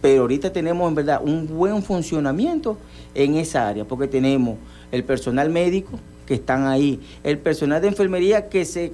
Pero 0.00 0.22
ahorita 0.22 0.52
tenemos 0.52 0.88
en 0.88 0.94
verdad 0.94 1.20
un 1.20 1.48
buen 1.48 1.82
funcionamiento 1.82 2.78
en 3.12 3.34
esa 3.34 3.66
área, 3.66 3.84
porque 3.84 4.06
tenemos 4.06 4.56
el 4.92 5.02
personal 5.02 5.50
médico 5.50 5.98
que 6.26 6.34
están 6.34 6.68
ahí, 6.68 7.00
el 7.24 7.38
personal 7.38 7.82
de 7.82 7.88
enfermería 7.88 8.48
que 8.48 8.64
se 8.64 8.92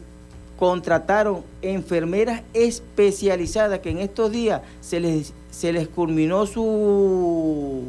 contrataron 0.60 1.40
enfermeras 1.62 2.42
especializadas 2.52 3.78
que 3.78 3.88
en 3.88 3.98
estos 3.98 4.30
días 4.30 4.60
se 4.82 5.00
les, 5.00 5.32
se 5.50 5.72
les 5.72 5.88
culminó 5.88 6.44
su, 6.44 7.84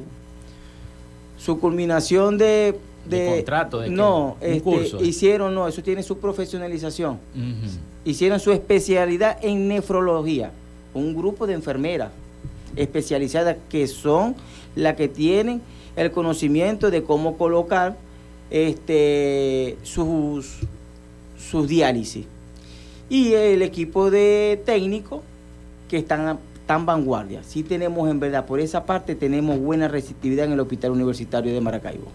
su 1.38 1.60
culminación 1.60 2.38
de, 2.38 2.80
de, 3.06 3.36
contrato, 3.36 3.82
de 3.82 3.90
no, 3.90 4.38
este, 4.40 5.04
hicieron, 5.06 5.54
no, 5.54 5.68
eso 5.68 5.84
tiene 5.84 6.02
su 6.02 6.18
profesionalización. 6.18 7.20
Hicieron 8.06 8.40
su 8.40 8.54
especialidad 8.54 9.38
en 9.42 9.68
nefrología, 9.68 10.54
un 10.94 11.14
grupo 11.14 11.46
de 11.48 11.56
enfermeras 11.56 12.12
especializadas 12.78 13.58
que 13.70 13.86
son 13.86 14.34
las 14.78 14.96
que 14.96 15.10
tienen 15.10 15.62
el 15.98 16.10
conocimiento 16.12 16.90
de 16.90 17.04
cómo 17.04 17.38
colocar 17.38 17.98
este, 18.50 19.78
sus, 19.84 20.60
sus 21.38 21.68
diálisis 21.68 22.28
y 23.12 23.34
el 23.34 23.62
equipo 23.62 24.10
de 24.10 24.64
técnico 24.66 25.22
que 25.90 25.98
están 25.98 26.40
tan 26.66 26.86
vanguardia. 26.86 27.44
Sí 27.44 27.62
tenemos 27.62 28.10
en 28.10 28.22
verdad, 28.22 28.46
por 28.46 28.62
esa 28.62 28.86
parte 28.86 29.16
tenemos 29.16 29.60
buena 29.60 29.90
receptividad 29.90 30.46
en 30.46 30.54
el 30.54 30.60
Hospital 30.62 30.92
Universitario 30.92 31.54
de 31.54 31.60
Maracaibo. 31.60 32.06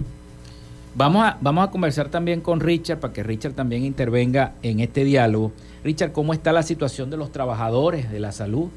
Vamos 0.94 1.22
a, 1.22 1.36
vamos 1.42 1.68
a 1.68 1.70
conversar 1.70 2.08
también 2.08 2.40
con 2.40 2.60
Richard 2.60 2.98
para 2.98 3.12
que 3.12 3.22
Richard 3.22 3.52
también 3.52 3.84
intervenga 3.84 4.54
en 4.62 4.80
este 4.80 5.04
diálogo. 5.04 5.52
Richard, 5.84 6.12
¿cómo 6.12 6.32
está 6.32 6.50
la 6.50 6.62
situación 6.62 7.10
de 7.10 7.18
los 7.18 7.30
trabajadores 7.30 8.10
de 8.10 8.18
la 8.18 8.32
salud? 8.32 8.68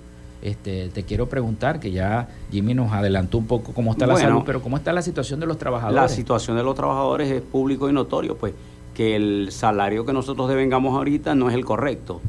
Este, 0.41 0.89
te 0.89 1.03
quiero 1.03 1.29
preguntar, 1.29 1.79
que 1.79 1.91
ya 1.91 2.27
Jimmy 2.51 2.73
nos 2.73 2.91
adelantó 2.91 3.37
un 3.37 3.47
poco 3.47 3.73
cómo 3.73 3.93
está 3.93 4.05
la 4.05 4.17
salud, 4.17 4.43
pero 4.45 4.61
¿cómo 4.61 4.75
está 4.75 4.91
la 4.91 5.01
situación 5.01 5.39
de 5.39 5.45
los 5.45 5.57
trabajadores? 5.57 6.01
La 6.01 6.09
situación 6.09 6.57
de 6.57 6.63
los 6.63 6.75
trabajadores 6.75 7.31
es 7.31 7.41
público 7.41 7.89
y 7.89 7.93
notorio, 7.93 8.35
pues 8.35 8.53
que 8.99 9.15
el 9.15 9.47
salario 9.53 10.05
que 10.05 10.11
nosotros 10.11 10.49
devengamos 10.49 10.93
ahorita 10.93 11.33
no 11.33 11.47
es 11.47 11.55
el 11.55 11.63
correcto. 11.63 12.19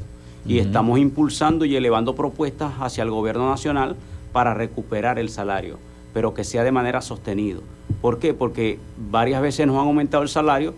Y 0.46 0.60
estamos 0.60 1.00
impulsando 1.00 1.64
y 1.64 1.74
elevando 1.74 2.14
propuestas 2.14 2.74
hacia 2.78 3.02
el 3.02 3.10
gobierno 3.10 3.50
nacional 3.50 3.96
para 4.32 4.54
recuperar 4.54 5.18
el 5.18 5.30
salario, 5.30 5.78
pero 6.14 6.32
que 6.32 6.44
sea 6.44 6.62
de 6.62 6.70
manera 6.70 7.02
sostenido. 7.02 7.62
¿Por 8.00 8.20
qué? 8.20 8.34
Porque 8.34 8.78
varias 9.10 9.42
veces 9.42 9.66
nos 9.66 9.78
han 9.78 9.88
aumentado 9.88 10.22
el 10.22 10.28
salario, 10.28 10.72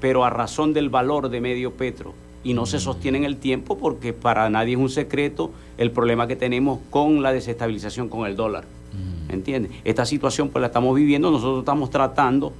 pero 0.00 0.24
a 0.24 0.30
razón 0.30 0.72
del 0.72 0.88
valor 0.88 1.28
de 1.28 1.40
medio 1.40 1.72
petro. 1.72 2.14
Y 2.44 2.54
no 2.54 2.64
se 2.64 2.78
sostiene 2.78 3.18
en 3.18 3.24
el 3.24 3.38
tiempo 3.38 3.76
porque 3.76 4.12
para 4.12 4.48
nadie 4.50 4.74
es 4.74 4.80
un 4.80 4.88
secreto 4.88 5.50
el 5.78 5.90
problema 5.90 6.28
que 6.28 6.36
tenemos 6.36 6.78
con 6.90 7.24
la 7.24 7.32
desestabilización 7.32 8.08
con 8.08 8.24
el 8.28 8.36
dólar. 8.36 8.66
¿Entiendes? 9.28 9.72
Esta 9.82 10.06
situación 10.06 10.50
pues 10.50 10.60
la 10.60 10.68
estamos 10.68 10.94
viviendo, 10.94 11.32
nosotros 11.32 11.58
estamos 11.58 11.90
tratando 11.90 12.52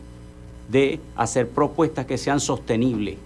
de 0.68 1.00
hacer 1.16 1.48
propuestas 1.48 2.06
que 2.06 2.18
sean 2.18 2.40
sostenibles 2.40 3.16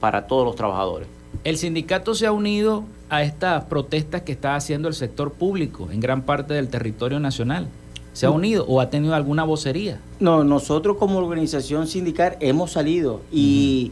para 0.00 0.26
todos 0.26 0.44
los 0.44 0.56
trabajadores. 0.56 1.08
El 1.44 1.56
sindicato 1.56 2.14
se 2.14 2.26
ha 2.26 2.32
unido 2.32 2.84
a 3.08 3.22
estas 3.22 3.64
protestas 3.64 4.22
que 4.22 4.32
está 4.32 4.56
haciendo 4.56 4.88
el 4.88 4.94
sector 4.94 5.32
público 5.32 5.88
en 5.90 6.00
gran 6.00 6.22
parte 6.22 6.54
del 6.54 6.68
territorio 6.68 7.20
nacional. 7.20 7.68
¿Se 8.12 8.26
ha 8.26 8.30
unido 8.30 8.66
o 8.68 8.80
ha 8.80 8.90
tenido 8.90 9.14
alguna 9.14 9.44
vocería? 9.44 10.00
No, 10.20 10.44
nosotros 10.44 10.98
como 10.98 11.18
organización 11.18 11.86
sindical 11.86 12.36
hemos 12.40 12.72
salido 12.72 13.22
y 13.32 13.90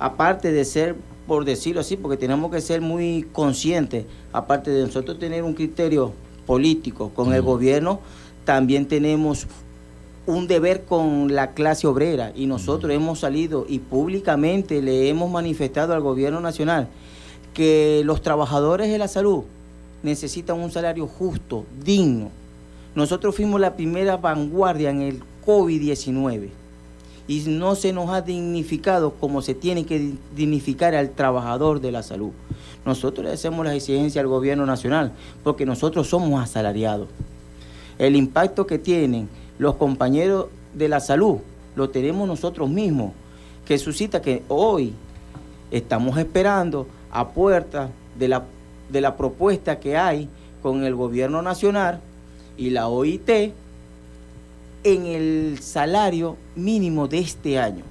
aparte 0.00 0.50
de 0.50 0.64
ser, 0.64 0.96
por 1.28 1.44
decirlo 1.44 1.80
así, 1.80 1.96
porque 1.96 2.16
tenemos 2.16 2.50
que 2.50 2.60
ser 2.60 2.80
muy 2.80 3.26
conscientes, 3.32 4.04
aparte 4.32 4.72
de 4.72 4.84
nosotros 4.84 5.18
tener 5.18 5.44
un 5.44 5.54
criterio 5.54 6.12
político 6.44 7.10
con 7.10 7.32
el 7.32 7.42
gobierno, 7.42 8.00
también 8.44 8.86
tenemos 8.86 9.46
un 10.26 10.46
deber 10.46 10.84
con 10.84 11.34
la 11.34 11.52
clase 11.52 11.86
obrera 11.86 12.32
y 12.34 12.46
nosotros 12.46 12.92
hemos 12.92 13.20
salido 13.20 13.66
y 13.68 13.80
públicamente 13.80 14.80
le 14.80 15.08
hemos 15.08 15.30
manifestado 15.30 15.94
al 15.94 16.00
gobierno 16.00 16.40
nacional 16.40 16.88
que 17.54 18.02
los 18.04 18.22
trabajadores 18.22 18.90
de 18.90 18.98
la 18.98 19.08
salud 19.08 19.42
necesitan 20.02 20.58
un 20.58 20.70
salario 20.70 21.06
justo, 21.06 21.64
digno, 21.84 22.30
nosotros 22.94 23.34
fuimos 23.34 23.58
la 23.58 23.74
primera 23.74 24.18
vanguardia 24.18 24.90
en 24.90 25.00
el 25.00 25.22
COVID-19 25.46 26.50
y 27.26 27.40
no 27.46 27.74
se 27.74 27.92
nos 27.92 28.10
ha 28.10 28.20
dignificado 28.20 29.14
como 29.14 29.40
se 29.40 29.54
tiene 29.54 29.86
que 29.86 30.12
dignificar 30.36 30.94
al 30.94 31.10
trabajador 31.10 31.80
de 31.80 31.90
la 31.90 32.02
salud. 32.02 32.32
Nosotros 32.84 33.24
le 33.24 33.32
hacemos 33.32 33.64
la 33.64 33.74
exigencia 33.74 34.20
al 34.20 34.26
gobierno 34.26 34.66
nacional 34.66 35.12
porque 35.42 35.64
nosotros 35.64 36.08
somos 36.08 36.42
asalariados. 36.42 37.08
El 37.98 38.14
impacto 38.14 38.66
que 38.66 38.78
tienen 38.78 39.28
los 39.58 39.76
compañeros 39.76 40.46
de 40.74 40.88
la 40.88 41.00
salud 41.00 41.38
lo 41.74 41.90
tenemos 41.90 42.28
nosotros 42.28 42.68
mismos, 42.68 43.12
que 43.64 43.78
suscita 43.78 44.20
que 44.20 44.42
hoy 44.48 44.92
estamos 45.70 46.18
esperando 46.18 46.86
a 47.10 47.28
puerta 47.28 47.90
de 48.18 48.28
la, 48.28 48.44
de 48.90 49.00
la 49.00 49.16
propuesta 49.16 49.80
que 49.80 49.96
hay 49.96 50.28
con 50.62 50.84
el 50.84 50.94
gobierno 50.94 51.42
nacional 51.42 52.00
y 52.56 52.70
la 52.70 52.88
OIT 52.88 53.30
en 54.84 55.06
el 55.06 55.58
salario 55.60 56.36
mínimo 56.56 57.08
de 57.08 57.18
este 57.18 57.58
año. 57.58 57.84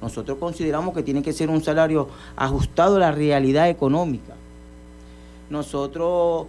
Nosotros 0.00 0.38
consideramos 0.38 0.94
que 0.94 1.02
tiene 1.02 1.22
que 1.22 1.32
ser 1.32 1.50
un 1.50 1.62
salario 1.62 2.08
ajustado 2.36 2.96
a 2.96 3.00
la 3.00 3.12
realidad 3.12 3.68
económica. 3.68 4.34
Nosotros 5.50 6.46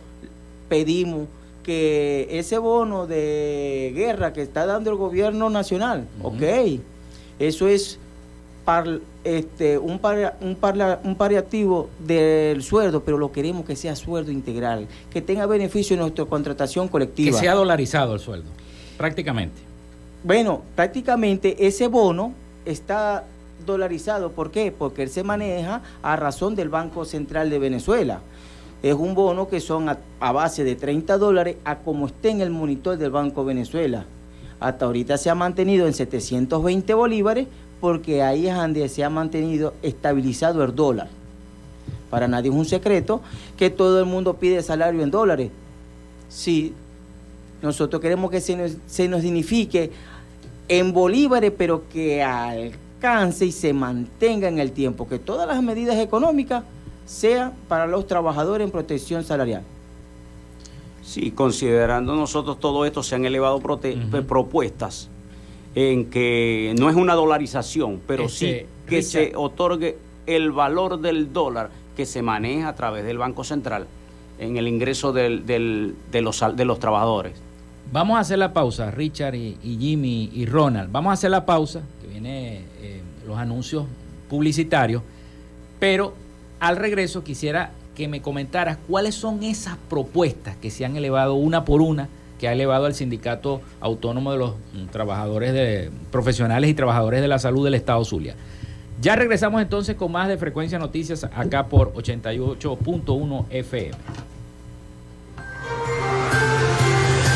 pedimos 0.68 1.28
que 1.70 2.28
ese 2.32 2.58
bono 2.58 3.06
de 3.06 3.94
guerra 3.96 4.34
que 4.34 4.42
está 4.42 4.66
dando 4.66 4.90
el 4.90 4.96
gobierno 4.96 5.52
nacional, 5.52 6.08
ok, 6.24 6.42
eso 7.38 7.68
es 7.68 8.00
este, 9.24 9.78
un, 9.78 10.02
un, 10.42 10.58
un 11.04 11.16
paliativo 11.16 11.88
del 12.00 12.64
sueldo, 12.64 13.04
pero 13.04 13.20
lo 13.20 13.32
queremos 13.32 13.66
que 13.66 13.76
sea 13.76 13.96
sueldo 13.96 14.32
integral, 14.32 14.88
que 15.12 15.22
tenga 15.22 15.46
beneficio 15.46 15.94
en 15.94 16.00
nuestra 16.00 16.26
contratación 16.26 16.88
colectiva. 16.88 17.38
Que 17.38 17.40
sea 17.40 17.54
dolarizado 17.54 18.16
el 18.16 18.20
sueldo, 18.20 18.50
prácticamente. 18.98 19.62
Bueno, 20.24 20.64
prácticamente 20.76 21.68
ese 21.68 21.88
bono 21.88 22.34
está 22.66 23.26
dolarizado. 23.64 24.32
¿Por 24.32 24.50
qué? 24.50 24.72
Porque 24.72 25.04
él 25.04 25.10
se 25.12 25.24
maneja 25.24 25.84
a 26.02 26.16
razón 26.16 26.56
del 26.56 26.70
Banco 26.70 27.06
Central 27.06 27.52
de 27.52 27.60
Venezuela. 27.60 28.22
Es 28.82 28.94
un 28.94 29.14
bono 29.14 29.50
que 29.50 29.60
son 29.60 29.90
a, 29.90 30.32
base 30.32 30.64
de 30.64 30.76
30 30.76 31.18
dólares 31.18 31.58
a 31.66 31.80
como 31.80 32.08
esté 32.08 32.30
en 32.30 32.42
el 32.42 32.50
monitor 32.50 32.98
del 32.98 33.12
Banco 33.12 33.44
Venezuela. 33.44 34.06
Hasta 34.60 34.86
ahorita 34.86 35.18
se 35.18 35.30
ha 35.30 35.36
mantenido 35.36 35.86
en 35.86 35.94
720 35.94 36.94
bolívares 36.94 37.48
porque 37.82 38.24
ahí 38.24 38.48
es 38.48 38.56
donde 38.56 38.88
se 38.90 39.04
ha 39.04 39.10
mantenido 39.10 39.74
estabilizado 39.82 40.64
el 40.64 40.76
dólar. 40.76 41.10
Para 42.10 42.28
nadie 42.28 42.50
es 42.50 42.56
un 42.56 42.66
secreto 42.66 43.22
que 43.58 43.70
todo 43.70 44.00
el 44.00 44.06
mundo 44.06 44.36
pide 44.36 44.64
salario 44.64 45.02
en 45.02 45.12
dólares. 45.12 45.52
Sí, 46.30 46.74
nosotros 47.62 48.02
queremos 48.02 48.32
que 48.32 48.42
se 48.42 48.56
nos, 48.56 48.78
se 48.88 49.08
nos 49.08 49.22
dignifique 49.22 49.92
en 50.70 50.94
bolívares, 50.94 51.52
pero 51.58 51.84
que 51.90 52.24
alcance 52.24 53.46
y 53.46 53.52
se 53.52 53.74
mantenga 53.74 54.48
en 54.48 54.60
el 54.60 54.72
tiempo, 54.72 55.08
que 55.08 55.20
todas 55.20 55.48
las 55.48 55.62
medidas 55.62 55.98
económicas 55.98 56.64
sean 57.10 57.54
para 57.68 57.88
los 57.88 58.06
trabajadores 58.06 58.66
en 58.66 58.72
protección 58.72 59.24
salarial. 59.24 59.64
Sí, 61.02 61.32
considerando 61.32 62.16
nosotros 62.16 62.60
todo 62.60 62.86
esto, 62.86 63.02
se 63.02 63.16
han 63.16 63.26
elevado 63.26 63.60
propuestas 63.60 65.10
en 65.74 66.12
que 66.12 66.76
no 66.78 66.88
es 66.88 66.96
una 66.96 67.16
dolarización, 67.16 68.00
pero 68.06 68.30
sí 68.30 68.46
este, 68.46 68.68
que 68.86 69.02
se 69.02 69.34
otorgue 69.36 69.98
el 70.28 70.52
valor 70.52 71.00
del 71.00 71.34
dólar 71.34 71.72
que 71.98 72.06
se 72.06 72.22
maneja 72.22 72.68
a 72.68 72.76
través 72.76 73.04
del 73.04 73.18
Banco 73.18 73.44
Central 73.44 73.88
en 74.38 74.58
el 74.58 74.68
ingreso 74.68 75.12
del, 75.12 75.48
de, 75.48 76.22
los, 76.22 76.44
de 76.56 76.66
los 76.66 76.80
trabajadores. 76.80 77.34
Vamos 77.92 78.18
a 78.18 78.20
hacer 78.20 78.38
la 78.38 78.54
pausa, 78.54 78.92
Richard 78.92 79.34
y, 79.34 79.58
Jimmy 79.64 80.30
y 80.32 80.46
Ronald. 80.46 80.92
Vamos 80.92 81.10
a 81.10 81.14
hacer 81.14 81.32
la 81.32 81.44
pausa, 81.44 81.82
que 82.04 82.08
viene 82.08 82.62
eh, 82.82 83.02
los 83.26 83.36
anuncios 83.36 83.86
publicitarios, 84.30 85.02
pero 85.80 86.14
al 86.60 86.76
regreso 86.76 87.24
quisiera 87.24 87.72
que 87.96 88.08
me 88.08 88.22
comentaras 88.22 88.78
cuáles 88.88 89.16
son 89.16 89.44
esas 89.44 89.78
propuestas 89.90 90.56
que 90.58 90.72
se 90.72 90.86
han 90.86 90.96
elevado 90.96 91.34
una 91.34 91.66
por 91.66 91.82
una 91.82 92.08
que 92.40 92.48
ha 92.48 92.54
elevado 92.54 92.86
al 92.86 92.94
Sindicato 92.94 93.62
Autónomo 93.82 94.32
de 94.32 94.38
los 94.38 94.54
Trabajadores 94.92 95.54
de, 95.54 95.92
Profesionales 96.10 96.70
y 96.70 96.74
Trabajadores 96.74 97.22
de 97.22 97.28
la 97.28 97.38
Salud 97.38 97.66
del 97.66 97.74
Estado 97.74 98.04
Zulia. 98.06 98.36
Ya 99.02 99.16
regresamos 99.16 99.62
entonces 99.62 99.96
con 99.96 100.12
más 100.12 100.28
de 100.28 100.38
Frecuencia 100.38 100.80
Noticias 100.80 101.24
acá 101.24 101.68
por 101.68 101.94
88.1 101.94 103.46
FM. 103.50 103.98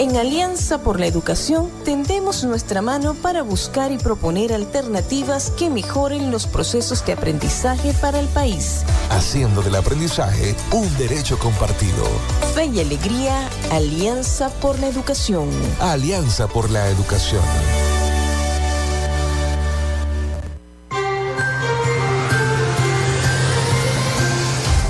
En 0.00 0.16
Alianza 0.16 0.78
por 0.78 0.98
la 0.98 1.04
Educación 1.04 1.70
tendemos 1.84 2.42
nuestra 2.44 2.80
mano 2.80 3.12
para 3.12 3.42
buscar 3.42 3.92
y 3.92 3.98
proponer 3.98 4.50
alternativas 4.50 5.50
que 5.50 5.68
mejoren 5.68 6.30
los 6.30 6.46
procesos 6.46 7.04
de 7.04 7.12
aprendizaje 7.12 7.92
para 8.00 8.18
el 8.18 8.26
país. 8.28 8.82
Haciendo 9.10 9.60
del 9.60 9.74
aprendizaje 9.74 10.56
un 10.72 10.88
derecho 10.96 11.38
compartido. 11.38 12.02
Fe 12.54 12.64
y 12.64 12.80
Alegría, 12.80 13.46
Alianza 13.70 14.48
por 14.48 14.78
la 14.78 14.86
Educación. 14.86 15.50
Alianza 15.80 16.48
por 16.48 16.70
la 16.70 16.88
Educación. 16.88 17.42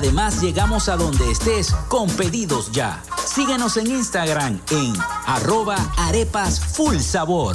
Además, 0.00 0.40
llegamos 0.40 0.88
a 0.88 0.96
donde 0.96 1.30
estés 1.30 1.74
con 1.88 2.08
pedidos 2.08 2.72
ya. 2.72 3.02
Síguenos 3.26 3.76
en 3.76 3.90
Instagram 3.90 4.58
en 4.70 4.94
arroba 5.26 5.76
arepas 5.98 6.58
full 6.58 6.96
sabor. 7.00 7.54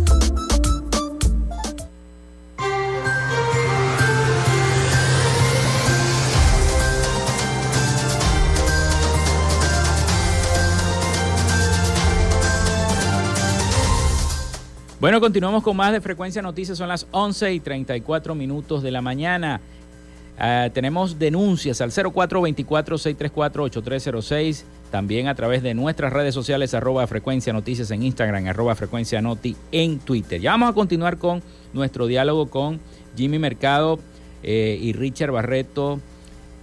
Bueno, 15.01 15.19
continuamos 15.19 15.63
con 15.63 15.75
más 15.75 15.91
de 15.91 15.99
Frecuencia 15.99 16.41
Noticias. 16.43 16.77
Son 16.77 16.87
las 16.87 17.07
11 17.09 17.55
y 17.55 17.59
34 17.59 18.35
minutos 18.35 18.83
de 18.83 18.91
la 18.91 19.01
mañana. 19.01 19.59
Ah, 20.37 20.69
tenemos 20.71 21.17
denuncias 21.17 21.81
al 21.81 21.89
0424-634-8306. 21.89 24.63
También 24.91 25.27
a 25.27 25.33
través 25.33 25.63
de 25.63 25.73
nuestras 25.73 26.13
redes 26.13 26.35
sociales, 26.35 26.75
arroba 26.75 27.07
Frecuencia 27.07 27.51
Noticias 27.51 27.89
en 27.89 28.03
Instagram, 28.03 28.45
arroba 28.45 28.75
Frecuencia 28.75 29.23
Noti 29.23 29.55
en 29.71 29.97
Twitter. 29.97 30.39
Ya 30.39 30.51
vamos 30.51 30.69
a 30.69 30.73
continuar 30.73 31.17
con 31.17 31.41
nuestro 31.73 32.05
diálogo 32.05 32.51
con 32.51 32.79
Jimmy 33.17 33.39
Mercado 33.39 33.97
eh, 34.43 34.77
y 34.79 34.93
Richard 34.93 35.31
Barreto. 35.31 35.99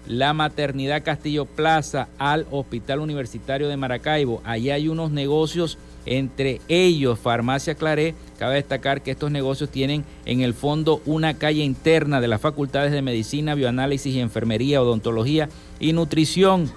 la 0.07 0.33
Maternidad 0.33 1.03
Castillo 1.03 1.45
Plaza 1.45 2.09
al 2.19 2.45
Hospital 2.51 2.99
Universitario 2.99 3.69
de 3.69 3.77
Maracaibo. 3.77 4.39
Allí 4.45 4.69
hay 4.69 4.87
unos 4.87 5.09
negocios 5.09 5.79
entre 6.07 6.61
ellos 6.67 7.19
Farmacia 7.19 7.75
Claré. 7.75 8.15
Cabe 8.37 8.55
destacar 8.55 9.01
que 9.01 9.11
estos 9.11 9.31
negocios 9.31 9.69
tienen 9.69 10.05
en 10.25 10.41
el 10.41 10.53
fondo 10.53 11.01
una 11.05 11.35
calle 11.35 11.63
interna 11.63 12.21
de 12.21 12.27
las 12.27 12.41
facultades 12.41 12.91
de 12.91 13.01
medicina, 13.01 13.55
bioanálisis 13.55 14.13
y 14.13 14.19
enfermería, 14.19 14.81
odontología 14.81 15.49
y 15.79 15.93
nutrición. 15.93 16.71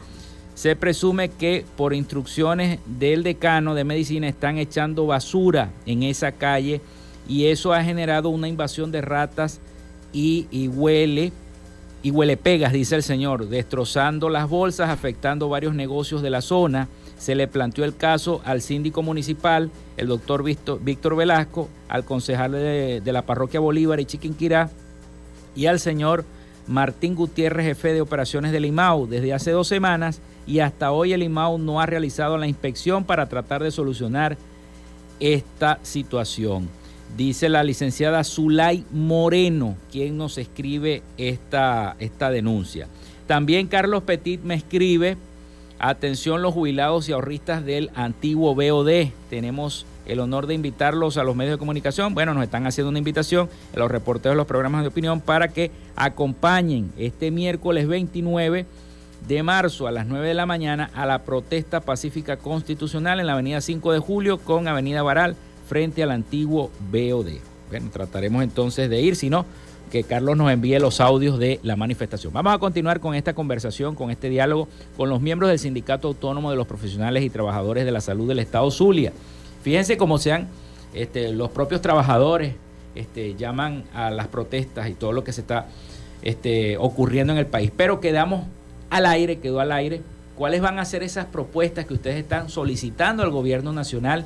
Se 0.55 0.77
presume 0.77 1.31
que 1.31 1.65
por 1.77 1.95
instrucciones 1.95 2.81
del 2.87 3.23
decano 3.23 3.75
de 3.75 3.85
medicina 3.85 4.29
están 4.29 4.59
echando 4.59 5.07
basura 5.07 5.71
en 5.87 6.03
esa 6.03 6.33
calle 6.33 6.81
y 7.29 7.47
eso 7.47 7.73
ha 7.73 7.85
generado 7.85 8.29
una 8.29 8.49
invasión 8.49 8.91
de 8.91 9.01
ratas 9.01 9.61
y, 10.13 10.47
y 10.51 10.69
huele 10.69 11.33
y 12.03 12.11
huele 12.11 12.37
pegas, 12.37 12.73
dice 12.73 12.97
el 12.97 13.03
señor, 13.03 13.49
destrozando 13.49 14.31
las 14.31 14.49
bolsas, 14.49 14.89
afectando 14.89 15.49
varios 15.49 15.75
negocios 15.75 16.23
de 16.23 16.31
la 16.31 16.41
zona 16.41 16.89
se 17.21 17.35
le 17.35 17.47
planteó 17.47 17.85
el 17.85 17.95
caso 17.95 18.41
al 18.47 18.63
síndico 18.63 19.03
municipal, 19.03 19.71
el 19.99 20.09
doctor 20.09 20.43
Víctor 20.43 21.17
Velasco, 21.17 21.69
al 21.87 22.03
concejal 22.05 22.53
de, 22.53 23.03
la 23.05 23.27
parroquia 23.27 23.61
Bolívar 23.61 24.01
y 24.01 24.07
Chiquinquirá 24.07 24.71
y 25.55 25.67
al 25.67 25.81
señor 25.81 26.25
Martín 26.67 27.15
Gutiérrez, 27.15 27.67
jefe 27.67 27.93
de 27.93 28.01
operaciones 28.01 28.53
del 28.53 28.65
IMAU, 28.65 29.07
desde 29.07 29.35
hace 29.35 29.51
dos 29.51 29.69
semanas 29.69 30.23
y 30.47 30.61
hasta 30.61 30.93
hoy 30.93 31.13
el 31.13 31.23
IMAU 31.23 31.59
no 31.59 31.79
ha 31.83 31.85
realizado 31.85 32.39
la 32.39 32.47
inspección 32.47 33.05
para 33.05 33.29
tratar 33.29 33.63
de 33.63 33.71
solucionar 33.71 34.39
esta 35.21 35.79
situación. 35.83 36.71
dice 37.19 37.51
la 37.51 37.63
licenciada 37.65 38.25
Zulay 38.25 38.87
Moreno, 38.93 39.77
quien 39.93 40.17
nos 40.17 40.39
escribe 40.39 41.03
esta, 41.19 41.97
esta 41.99 42.31
denuncia. 42.31 42.89
También 43.27 43.67
Carlos 43.67 44.05
Petit 44.05 44.41
me 44.43 44.55
escribe, 44.55 45.19
atención 45.81 46.43
los 46.43 46.55
jubilados 46.55 47.09
y 47.09 47.13
ahorristas 47.13 47.65
del 47.65 47.91
antiguo 47.95 48.55
BOD, 48.55 49.09
tenemos 49.29 49.87
el 50.07 50.21
honor 50.21 50.47
de 50.47 50.55
invitarlos 50.55 51.17
a 51.17 51.25
los 51.25 51.35
medios 51.35 51.55
de 51.55 51.59
comunicación. 51.59 52.15
Bueno, 52.15 52.35
nos 52.35 52.45
están 52.45 52.67
haciendo 52.67 52.91
una 52.91 52.99
invitación 52.99 53.49
a 53.75 53.79
los 53.79 53.91
reporteros 53.91 54.35
de 54.35 54.37
los 54.37 54.47
programas 54.47 54.83
de 54.83 54.89
opinión 54.89 55.21
para 55.21 55.49
que 55.49 55.71
acompañen 55.97 56.93
este 56.99 57.31
miércoles 57.31 57.89
29 57.89 58.67
de 59.27 59.43
marzo 59.43 59.87
a 59.87 59.91
las 59.91 60.07
9 60.07 60.29
de 60.29 60.35
la 60.35 60.47
mañana 60.47 60.91
a 60.95 61.07
la 61.07 61.23
protesta 61.23 61.81
pacífica 61.81 62.39
constitucional 62.39 63.21
en 63.21 63.27
la 63.27 63.35
avenida 63.35 63.61
5 63.61 63.93
de 63.93 63.99
julio 63.99 64.39
con 64.39 64.67
avenida 64.67 65.03
Baral 65.03 65.37
frente 65.69 66.03
al 66.03 66.11
antiguo 66.11 66.71
BOD. 66.91 67.29
Bueno, 67.69 67.91
trataremos 67.91 68.43
entonces 68.43 68.91
de 68.91 69.01
ir, 69.01 69.15
si 69.15 69.31
no, 69.31 69.47
que 69.91 70.05
Carlos 70.05 70.37
nos 70.37 70.51
envíe 70.51 70.79
los 70.79 71.01
audios 71.01 71.39
de 71.39 71.59
la 71.63 71.77
manifestación. 71.77 72.33
Vamos 72.33 72.55
a 72.55 72.59
continuar 72.59 73.01
con 73.01 73.15
esta 73.15 73.35
conversación, 73.35 73.95
con 73.95 74.11
este 74.11 74.31
diálogo 74.31 74.69
con 74.97 75.09
los 75.09 75.21
miembros 75.21 75.51
del 75.51 75.59
Sindicato 75.59 76.09
Autónomo 76.09 76.51
de 76.51 76.57
los 76.57 76.67
Profesionales 76.67 77.25
y 77.25 77.31
Trabajadores 77.31 77.85
de 77.85 77.91
la 77.91 78.01
Salud 78.01 78.29
del 78.29 78.39
Estado 78.39 78.71
Zulia. 78.71 79.13
Fíjense 79.63 79.97
cómo 79.97 80.19
sean 80.19 80.49
este, 80.95 81.33
los 81.33 81.51
propios 81.51 81.83
trabajadores 81.83 82.55
este, 82.95 83.35
llaman 83.35 83.85
a 83.93 84.11
las 84.11 84.29
protestas 84.29 84.89
y 84.89 84.95
todo 84.95 85.13
lo 85.13 85.25
que 85.25 85.33
se 85.33 85.41
está 85.41 85.67
este, 86.23 86.77
ocurriendo 86.79 87.33
en 87.33 87.39
el 87.39 87.47
país. 87.47 87.73
Pero 87.77 88.01
quedamos 88.01 88.45
al 88.91 89.07
aire, 89.07 89.39
quedó 89.39 89.61
al 89.61 89.73
aire. 89.73 90.03
¿Cuáles 90.37 90.63
van 90.63 90.79
a 90.79 90.85
ser 90.85 91.03
esas 91.03 91.27
propuestas 91.27 91.85
que 91.85 91.95
ustedes 91.95 92.17
están 92.17 92.49
solicitando 92.49 93.23
al 93.23 93.31
gobierno 93.31 93.73
nacional? 93.73 94.25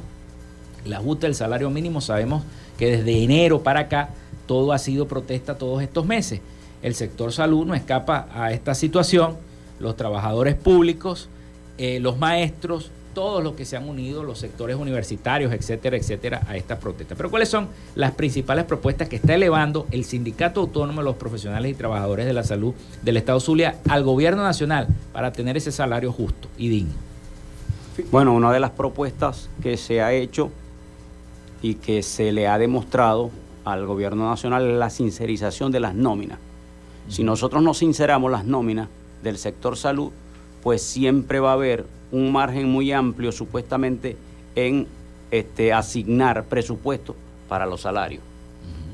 La 0.85 0.99
ajuste 0.99 1.27
del 1.27 1.35
salario 1.35 1.71
mínimo, 1.71 2.01
sabemos 2.01 2.45
que 2.79 2.99
desde 2.99 3.25
enero 3.25 3.63
para 3.63 3.81
acá 3.81 4.11
todo 4.47 4.73
ha 4.73 4.79
sido 4.79 5.07
protesta 5.09 5.59
todos 5.59 5.83
estos 5.83 6.07
meses. 6.07 6.41
El 6.83 6.95
sector 6.95 7.33
salud 7.33 7.67
no 7.67 7.75
escapa 7.75 8.29
a 8.35 8.53
esta 8.53 8.75
situación, 8.75 9.37
los 9.81 9.97
trabajadores 9.97 10.55
públicos, 10.55 11.29
eh, 11.79 11.99
los 12.01 12.19
maestros, 12.19 12.91
todos 13.15 13.43
los 13.43 13.55
que 13.55 13.65
se 13.65 13.77
han 13.77 13.89
unido, 13.89 14.25
los 14.25 14.39
sectores 14.39 14.77
universitarios, 14.77 15.53
etcétera, 15.53 15.97
etcétera, 15.97 16.43
a 16.47 16.57
esta 16.57 16.79
protesta. 16.79 17.15
Pero 17.15 17.31
¿cuáles 17.31 17.49
son 17.49 17.69
las 17.95 18.13
principales 18.13 18.65
propuestas 18.65 19.09
que 19.09 19.17
está 19.17 19.35
elevando 19.35 19.87
el 19.93 20.05
Sindicato 20.05 20.61
Autónomo 20.61 21.01
de 21.01 21.05
los 21.05 21.17
Profesionales 21.17 21.71
y 21.71 21.75
Trabajadores 21.75 22.27
de 22.27 22.33
la 22.33 22.43
Salud 22.43 22.75
del 23.03 23.17
Estado 23.17 23.41
Zulia 23.41 23.77
al 23.89 24.03
gobierno 24.03 24.43
nacional 24.43 24.89
para 25.13 25.33
tener 25.33 25.57
ese 25.57 25.73
salario 25.73 26.13
justo 26.13 26.49
y 26.59 26.69
digno? 26.69 26.93
Bueno, 28.11 28.35
una 28.35 28.53
de 28.53 28.61
las 28.61 28.73
propuestas 28.73 29.49
que 29.63 29.77
se 29.77 30.03
ha 30.03 30.13
hecho 30.13 30.51
y 31.63 31.77
que 31.77 32.03
se 32.03 32.33
le 32.33 32.49
ha 32.49 32.59
demostrado 32.59 33.31
al 33.65 33.87
gobierno 33.87 34.29
nacional 34.29 34.71
es 34.71 34.77
la 34.77 34.91
sincerización 34.91 35.73
de 35.73 35.81
las 35.81 35.95
nóminas. 35.95 36.39
Si 37.09 37.23
nosotros 37.23 37.63
no 37.63 37.75
sinceramos 37.75 38.31
las 38.31 38.45
nóminas 38.45 38.89
del 39.23 39.39
sector 39.39 39.77
salud, 39.77 40.11
pues 40.63 40.83
siempre 40.83 41.41
va 41.41 41.51
a 41.51 41.55
haber 41.55 41.85
un 42.13 42.33
margen 42.33 42.69
muy 42.69 42.93
amplio 42.93 43.33
supuestamente 43.33 44.17
en 44.55 44.87
este, 45.31 45.73
asignar 45.73 46.45
presupuesto 46.45 47.15
para 47.49 47.67
los 47.67 47.83
salarios. 47.83 48.23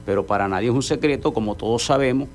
Pero 0.06 0.26
para 0.26 0.48
nadie 0.48 0.68
es 0.68 0.74
un 0.74 0.82
secreto, 0.82 1.32
como 1.32 1.54
todos 1.54 1.84
sabemos, 1.84 2.28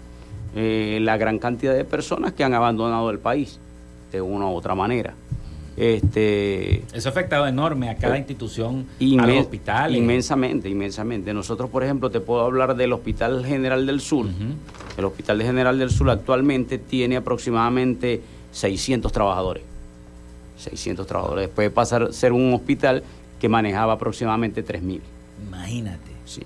eh, 0.55 0.99
la 1.01 1.17
gran 1.17 1.39
cantidad 1.39 1.73
de 1.73 1.83
personas 1.83 2.33
que 2.33 2.43
han 2.43 2.53
abandonado 2.53 3.09
el 3.09 3.19
país 3.19 3.59
de 4.11 4.21
una 4.21 4.45
u 4.45 4.53
otra 4.53 4.75
manera. 4.75 5.13
Este, 5.77 6.83
Eso 6.93 7.09
ha 7.09 7.11
afectado 7.11 7.45
enorme 7.47 7.89
a 7.89 7.97
cada 7.97 8.15
eh, 8.15 8.19
institución, 8.19 8.87
a 9.19 9.27
los 9.27 9.37
hospitales. 9.41 9.97
Inmensamente, 9.97 10.69
inmensamente. 10.69 11.33
Nosotros, 11.33 11.69
por 11.69 11.83
ejemplo, 11.83 12.09
te 12.09 12.21
puedo 12.21 12.41
hablar 12.41 12.75
del 12.75 12.93
Hospital 12.93 13.45
General 13.45 13.85
del 13.85 13.99
Sur. 13.99 14.27
El 14.97 15.05
Hospital 15.05 15.41
General 15.41 15.77
del 15.77 15.89
Sur 15.89 16.09
actualmente 16.09 16.77
tiene 16.77 17.17
aproximadamente 17.17 18.21
600 18.51 19.11
trabajadores. 19.11 19.63
600 20.57 21.05
trabajadores. 21.05 21.47
Después 21.47 21.65
de 21.65 21.71
pasar 21.71 22.03
a 22.03 22.13
ser 22.13 22.31
un 22.31 22.53
hospital 22.53 23.03
que 23.39 23.49
manejaba 23.49 23.93
aproximadamente 23.93 24.65
3.000. 24.65 25.01
Imagínate. 25.47 26.11
Sí. 26.23 26.41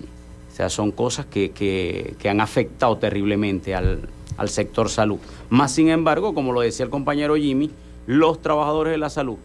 O 0.52 0.56
sea, 0.56 0.68
son 0.68 0.90
cosas 0.90 1.26
que, 1.26 2.16
han 2.28 2.40
afectado 2.40 2.98
terriblemente 2.98 3.76
al, 3.76 4.08
al 4.36 4.48
sector 4.48 4.88
salud. 4.88 5.18
Más 5.48 5.72
sin 5.72 5.88
embargo, 5.88 6.34
como 6.34 6.52
lo 6.52 6.62
decía 6.62 6.84
el 6.84 6.90
compañero 6.90 7.36
Jimmy, 7.36 7.70
los 8.10 8.42
trabajadores 8.42 8.90
de 8.90 8.98
la 8.98 9.08
salud 9.08 9.36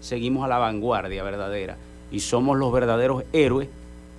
seguimos 0.00 0.42
a 0.42 0.48
la 0.48 0.56
vanguardia 0.56 1.22
verdadera 1.22 1.76
y 2.10 2.20
somos 2.20 2.56
los 2.56 2.72
verdaderos 2.72 3.24
héroes 3.34 3.68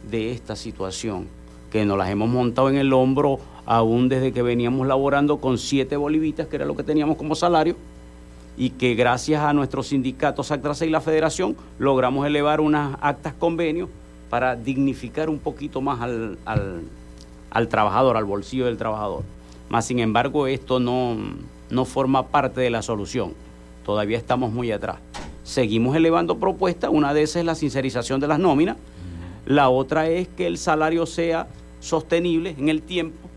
de 0.07 0.31
esta 0.31 0.55
situación, 0.55 1.27
que 1.71 1.83
nos 1.83 1.97
las 1.97 2.07
hemos 2.11 2.29
montado 2.29 2.69
en 2.69 2.77
el 2.77 2.93
hombro 2.93 3.39
aún 3.65 4.07
desde 4.07 4.31
que 4.31 4.43
veníamos 4.43 4.85
laborando 4.85 5.37
con 5.37 5.57
siete 5.57 5.97
bolivitas, 5.97 6.45
que 6.45 6.57
era 6.57 6.65
lo 6.65 6.75
que 6.75 6.83
teníamos 6.83 7.17
como 7.17 7.33
salario, 7.33 7.75
y 8.55 8.69
que 8.69 8.93
gracias 8.93 9.41
a 9.41 9.51
nuestros 9.53 9.87
sindicatos 9.87 10.51
Actrase 10.51 10.85
y 10.85 10.91
la 10.91 11.01
Federación 11.01 11.57
logramos 11.79 12.27
elevar 12.27 12.61
unas 12.61 12.99
actas 13.01 13.33
convenios 13.33 13.89
para 14.29 14.55
dignificar 14.55 15.27
un 15.27 15.39
poquito 15.39 15.81
más 15.81 16.01
al, 16.01 16.37
al, 16.45 17.67
trabajador, 17.67 18.15
al 18.15 18.25
bolsillo 18.25 18.65
del 18.65 18.77
trabajador. 18.77 19.23
Más 19.69 19.87
sin 19.87 19.97
embargo, 19.97 20.45
esto 20.45 20.79
no, 20.79 21.17
no 21.71 21.85
forma 21.85 22.27
parte 22.27 22.61
de 22.61 22.69
la 22.69 22.83
solución. 22.83 23.46
Todavía 23.87 24.17
estamos 24.17 24.51
muy 24.51 24.71
atrás. 24.73 24.97
Seguimos 25.43 25.95
elevando 25.95 26.37
propuestas. 26.37 26.91
Una 26.93 27.13
de 27.13 27.23
esas 27.23 27.37
es 27.37 27.45
la 27.45 27.55
sincerización 27.55 28.19
de 28.19 28.27
las 28.27 28.37
nóminas. 28.37 28.75
La 29.45 29.69
otra 29.69 30.09
es 30.09 30.27
que 30.27 30.45
el 30.45 30.57
salario 30.57 31.05
sea 31.05 31.47
sostenible 31.79 32.53
en 32.57 32.67
el 32.67 32.81
tiempo, 32.81 33.29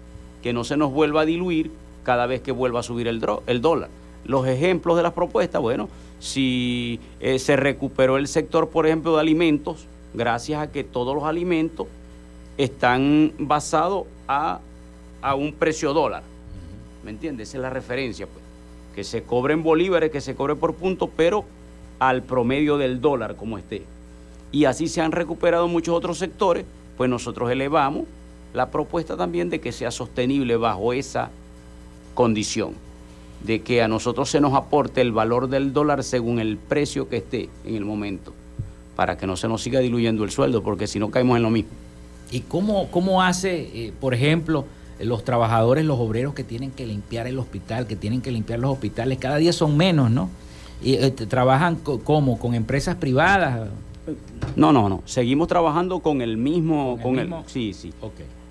que 0.43 0.53
no 0.53 0.65
se 0.65 0.77
nos 0.77 0.91
vuelva 0.91 1.21
a 1.21 1.25
diluir 1.25 1.71
cada 2.03 2.27
vez 2.27 2.41
que 2.41 2.51
vuelva 2.51 2.81
a 2.81 2.83
subir 2.83 3.07
el, 3.07 3.21
dólar 3.21 3.91
los 4.25 4.47
ejemplos 4.49 4.97
de 4.97 5.05
las 5.05 5.13
propuestas, 5.13 5.63
bueno, 5.63 5.89
si 6.19 6.99
eh, 7.21 7.39
se 7.39 7.55
recuperó 7.55 8.17
el 8.17 8.27
sector, 8.27 8.71
por 8.71 8.87
ejemplo, 8.87 9.15
de 9.15 9.21
alimentos, 9.21 9.87
gracias 10.15 10.61
a 10.61 10.73
que 10.73 10.83
todos 10.83 11.15
los 11.15 11.25
alimentos 11.25 11.87
están 12.59 13.33
basados 13.39 14.07
a, 14.27 14.61
un 15.37 15.53
precio 15.53 15.93
dólar. 15.93 16.25
¿Me 17.05 17.11
entiendes? 17.11 17.51
Esa 17.51 17.59
es 17.59 17.63
la 17.63 17.71
referencia, 17.71 18.27
pues. 18.27 18.40
Que 18.95 19.05
se 19.05 19.23
cobre 19.23 19.55
en 19.55 19.63
bolívares, 19.63 20.11
que 20.11 20.21
se 20.21 20.35
cobre 20.35 20.57
por 20.57 20.75
punto, 20.75 21.09
pero 21.09 21.45
al 21.99 22.23
promedio 22.23 22.79
del 22.79 23.01
dólar 23.01 23.37
como 23.37 23.59
esté. 23.59 23.83
Y 24.53 24.65
así 24.65 24.89
se 24.89 25.01
han 25.01 25.13
recuperado 25.13 25.69
muchos 25.69 25.95
otros 25.95 26.19
sectores, 26.19 26.65
pues 26.97 27.09
nosotros 27.09 27.51
elevamos 27.51 28.05
la 28.53 28.71
propuesta 28.71 29.17
también 29.17 29.49
de 29.49 29.61
que 29.61 29.71
sea 29.71 29.91
sostenible 29.91 30.57
bajo 30.57 30.93
esa 30.93 31.31
condición 32.15 32.75
de 33.45 33.63
que 33.63 33.83
a 33.83 33.89
nosotros 33.89 34.31
se 34.31 34.41
nos 34.41 34.55
aporte 34.55 35.01
el 35.01 35.13
valor 35.13 35.49
del 35.49 35.73
dólar 35.73 36.05
según 36.05 36.41
el 36.41 36.57
precio 36.57 37.09
que 37.09 37.19
esté 37.19 37.49
en 37.65 37.75
el 37.75 37.85
momento, 37.85 38.33
para 38.97 39.17
que 39.17 39.27
no 39.27 39.37
se 39.37 39.49
nos 39.49 39.63
siga 39.63 39.81
diluyendo 39.81 40.25
el 40.25 40.31
sueldo, 40.31 40.63
porque 40.63 40.87
si 40.87 40.99
no 40.99 41.11
caemos 41.11 41.37
en 41.37 41.43
lo 41.43 41.51
mismo. 41.51 41.71
¿Y 42.31 42.41
cómo, 42.41 42.91
cómo 42.91 43.23
hace, 43.23 43.87
eh, 43.87 43.93
por 43.99 44.15
ejemplo, 44.15 44.67
los 45.05 45.25
trabajadores, 45.25 45.85
los 45.85 45.99
obreros 45.99 46.35
que 46.35 46.45
tienen 46.45 46.71
que 46.71 46.87
limpiar 46.87 47.27
el 47.27 47.39
hospital, 47.39 47.87
que 47.87 47.97
tienen 47.97 48.21
que 48.21 48.31
limpiar 48.31 48.59
los 48.59 48.73
hospitales, 48.73 49.19
cada 49.19 49.37
día 49.37 49.53
son 49.53 49.77
menos, 49.77 50.11
¿no? 50.11 50.29
Y 50.83 50.95
eh, 50.95 51.11
trabajan 51.11 51.77
como 51.77 52.39
con 52.39 52.55
empresas 52.55 52.97
privadas. 52.97 53.69
No, 54.57 54.73
no, 54.73 54.89
no. 54.89 55.03
Seguimos 55.05 55.49
trabajando 55.49 56.01
con 56.01 56.23
el 56.23 56.37
mismo, 56.37 56.99
con, 57.03 57.19
el, 57.19 57.33
sí, 57.47 57.73
sí. 57.75 57.93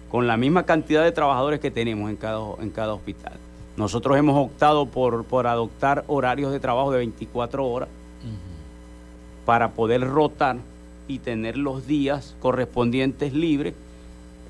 Con 0.10 0.28
la 0.28 0.38
misma 0.38 0.64
cantidad 0.64 1.04
de 1.04 1.12
trabajadores 1.12 1.60
que 1.60 1.72
tenemos 1.72 2.10
en 2.10 2.18
cada, 2.18 2.40
en 2.62 2.70
cada 2.70 2.94
hospital. 2.94 3.34
Nosotros 3.78 4.18
hemos 4.18 4.38
optado 4.38 4.86
por, 4.86 5.26
por 5.26 5.48
adoptar 5.48 6.04
horarios 6.08 6.52
de 6.52 6.60
trabajo 6.60 6.92
de 6.92 7.00
24 7.00 7.66
horas 7.66 7.90
para 9.46 9.72
poder 9.72 10.02
rotar 10.02 10.58
y 11.08 11.20
tener 11.20 11.58
los 11.58 11.88
días 11.88 12.36
correspondientes 12.40 13.34
libres 13.34 13.74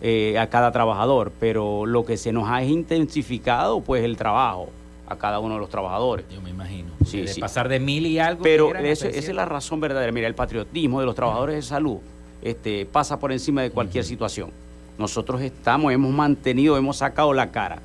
eh, 0.01 0.37
a 0.39 0.47
cada 0.47 0.71
trabajador. 0.71 1.31
Pero 1.39 1.85
lo 1.85 2.05
que 2.05 2.17
se 2.17 2.31
nos 2.31 2.49
ha 2.49 2.63
intensificado, 2.63 3.81
pues, 3.81 4.03
el 4.03 4.17
trabajo 4.17 4.69
a 5.07 5.17
cada 5.17 5.39
uno 5.39 5.55
de 5.55 5.59
los 5.59 5.69
trabajadores. 5.69 6.25
Yo 6.31 6.41
me 6.41 6.51
imagino. 6.51 6.89
Sí, 7.05 7.21
de 7.21 7.35
pasar 7.35 7.67
de 7.67 7.79
mil 7.79 8.05
y 8.05 8.19
algo. 8.19 8.43
Pero 8.43 8.75
esa 8.75 9.07
es 9.07 9.27
la 9.33 9.45
razón 9.45 9.79
verdadera. 9.79 10.11
Mira, 10.11 10.27
el 10.27 10.35
patriotismo 10.35 10.99
de 10.99 11.05
los 11.05 11.15
trabajadores 11.15 11.55
de 11.55 11.61
salud 11.63 11.97
este, 12.41 12.85
pasa 12.85 13.19
por 13.19 13.31
encima 13.31 13.61
de 13.61 13.71
cualquier 13.71 14.03
situación. 14.03 14.51
Nosotros 14.97 15.41
estamos, 15.41 15.91
hemos 15.91 16.11
mantenido, 16.11 16.77
hemos 16.77 16.97
sacado 16.97 17.33
la 17.33 17.51
cara. 17.51 17.79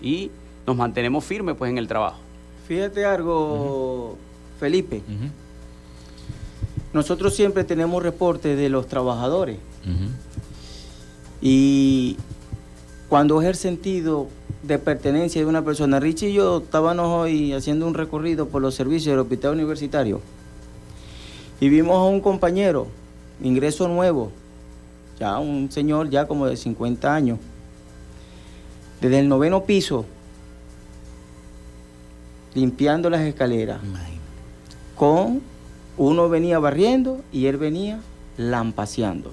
Y 0.00 0.30
nos 0.66 0.76
mantenemos 0.76 1.24
firmes 1.24 1.56
pues 1.56 1.70
en 1.70 1.78
el 1.78 1.88
trabajo. 1.88 2.18
Fíjate 2.66 3.04
algo, 3.04 4.16
Felipe. 4.58 5.02
Nosotros 6.92 7.34
siempre 7.34 7.64
tenemos 7.64 8.02
reportes 8.02 8.56
de 8.56 8.68
los 8.68 8.86
trabajadores. 8.86 9.58
Y 11.42 12.16
cuando 13.08 13.42
es 13.42 13.48
el 13.48 13.56
sentido 13.56 14.28
de 14.62 14.78
pertenencia 14.78 15.40
de 15.40 15.46
una 15.46 15.64
persona, 15.64 15.98
Richie 15.98 16.30
y 16.30 16.34
yo 16.34 16.58
estábamos 16.58 17.06
hoy 17.08 17.52
haciendo 17.52 17.86
un 17.86 17.94
recorrido 17.94 18.48
por 18.48 18.62
los 18.62 18.76
servicios 18.76 19.12
del 19.12 19.18
hospital 19.18 19.54
universitario. 19.54 20.20
Y 21.60 21.68
vimos 21.68 21.96
a 21.96 22.04
un 22.04 22.20
compañero, 22.20 22.86
ingreso 23.42 23.88
nuevo, 23.88 24.30
ya 25.18 25.38
un 25.38 25.70
señor 25.70 26.10
ya 26.10 26.26
como 26.26 26.46
de 26.46 26.56
50 26.56 27.12
años, 27.12 27.38
desde 29.00 29.18
el 29.18 29.28
noveno 29.28 29.64
piso, 29.64 30.04
limpiando 32.54 33.10
las 33.10 33.22
escaleras, 33.22 33.80
con 34.96 35.42
uno 35.98 36.28
venía 36.28 36.58
barriendo 36.58 37.20
y 37.32 37.46
él 37.46 37.56
venía 37.56 38.00
lampaseando, 38.36 39.32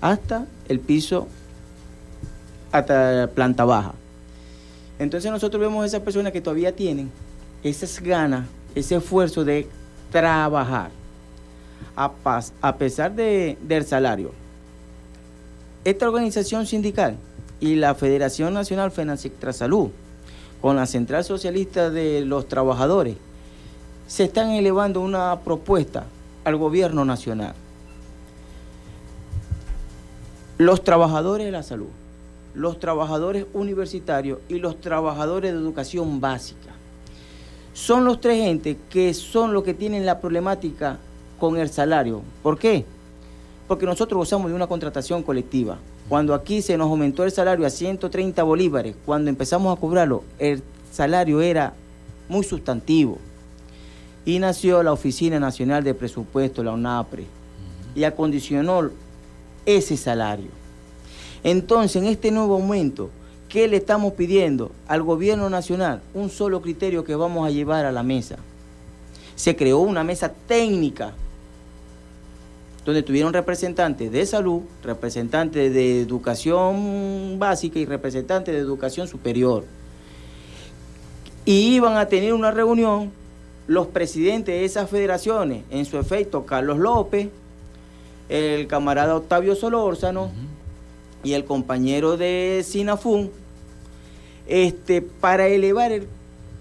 hasta 0.00 0.46
el 0.68 0.80
piso, 0.80 1.28
hasta 2.74 3.12
la 3.12 3.26
planta 3.28 3.64
baja. 3.64 3.94
Entonces 4.98 5.30
nosotros 5.30 5.60
vemos 5.60 5.84
a 5.84 5.86
esas 5.86 6.00
personas 6.00 6.32
que 6.32 6.40
todavía 6.40 6.74
tienen 6.74 7.08
esas 7.62 8.00
ganas, 8.00 8.46
ese 8.74 8.96
esfuerzo 8.96 9.44
de 9.44 9.68
trabajar, 10.10 10.90
a, 11.94 12.76
pesar 12.76 13.14
de, 13.14 13.56
del 13.62 13.84
salario. 13.86 14.32
Esta 15.84 16.08
organización 16.08 16.66
sindical 16.66 17.16
y 17.60 17.76
la 17.76 17.94
Federación 17.94 18.52
Nacional 18.52 18.90
Fenasectra 18.90 19.52
Salud, 19.52 19.90
con 20.60 20.74
la 20.74 20.86
Central 20.86 21.22
Socialista 21.22 21.90
de 21.90 22.22
los 22.22 22.48
Trabajadores, 22.48 23.16
se 24.08 24.24
están 24.24 24.50
elevando 24.50 25.00
una 25.00 25.38
propuesta 25.40 26.06
al 26.42 26.56
gobierno 26.56 27.04
nacional. 27.04 27.54
Los 30.58 30.82
trabajadores 30.82 31.46
de 31.46 31.52
la 31.52 31.62
salud, 31.62 31.88
los 32.54 32.78
trabajadores 32.78 33.46
universitarios 33.52 34.38
y 34.48 34.58
los 34.58 34.80
trabajadores 34.80 35.52
de 35.52 35.58
educación 35.58 36.20
básica 36.20 36.74
son 37.74 38.04
los 38.04 38.20
tres 38.20 38.46
entes 38.46 38.76
que 38.88 39.12
son 39.12 39.52
los 39.52 39.64
que 39.64 39.74
tienen 39.74 40.06
la 40.06 40.20
problemática 40.20 40.98
con 41.38 41.58
el 41.58 41.68
salario. 41.68 42.22
¿Por 42.42 42.56
qué? 42.56 42.86
Porque 43.66 43.84
nosotros 43.84 44.16
gozamos 44.16 44.48
de 44.48 44.54
una 44.54 44.68
contratación 44.68 45.22
colectiva. 45.22 45.78
Cuando 46.08 46.34
aquí 46.34 46.62
se 46.62 46.78
nos 46.78 46.88
aumentó 46.88 47.24
el 47.24 47.32
salario 47.32 47.66
a 47.66 47.70
130 47.70 48.42
bolívares, 48.44 48.94
cuando 49.04 49.28
empezamos 49.28 49.76
a 49.76 49.80
cobrarlo, 49.80 50.22
el 50.38 50.62
salario 50.92 51.40
era 51.40 51.74
muy 52.28 52.44
sustantivo. 52.44 53.18
Y 54.24 54.38
nació 54.38 54.82
la 54.82 54.92
Oficina 54.92 55.40
Nacional 55.40 55.82
de 55.82 55.94
Presupuesto, 55.94 56.62
la 56.62 56.72
UNAPRE, 56.72 57.26
y 57.94 58.04
acondicionó 58.04 58.90
ese 59.66 59.96
salario. 59.96 60.63
Entonces, 61.44 61.96
en 61.96 62.06
este 62.06 62.30
nuevo 62.30 62.54
aumento, 62.54 63.10
¿qué 63.50 63.68
le 63.68 63.76
estamos 63.76 64.14
pidiendo 64.14 64.72
al 64.88 65.02
gobierno 65.02 65.50
nacional? 65.50 66.00
Un 66.14 66.30
solo 66.30 66.62
criterio 66.62 67.04
que 67.04 67.14
vamos 67.14 67.46
a 67.46 67.50
llevar 67.50 67.84
a 67.84 67.92
la 67.92 68.02
mesa. 68.02 68.36
Se 69.36 69.54
creó 69.54 69.78
una 69.80 70.02
mesa 70.02 70.32
técnica 70.48 71.12
donde 72.86 73.02
tuvieron 73.02 73.32
representantes 73.32 74.10
de 74.10 74.24
salud, 74.24 74.62
representantes 74.82 75.72
de 75.72 76.00
educación 76.00 77.36
básica 77.38 77.78
y 77.78 77.84
representantes 77.84 78.54
de 78.54 78.60
educación 78.60 79.06
superior. 79.06 79.64
Y 81.44 81.74
iban 81.74 81.98
a 81.98 82.06
tener 82.06 82.32
una 82.32 82.50
reunión 82.50 83.12
los 83.66 83.86
presidentes 83.86 84.54
de 84.54 84.64
esas 84.64 84.88
federaciones, 84.88 85.64
en 85.70 85.84
su 85.84 85.98
efecto 85.98 86.44
Carlos 86.44 86.78
López, 86.78 87.28
el 88.28 88.66
camarada 88.66 89.16
Octavio 89.16 89.54
Solórzano 89.54 90.30
y 91.24 91.32
el 91.32 91.44
compañero 91.44 92.16
de 92.16 92.62
Sinafún, 92.64 93.30
este, 94.46 95.02
para 95.02 95.48
elevar 95.48 95.90
el 95.90 96.06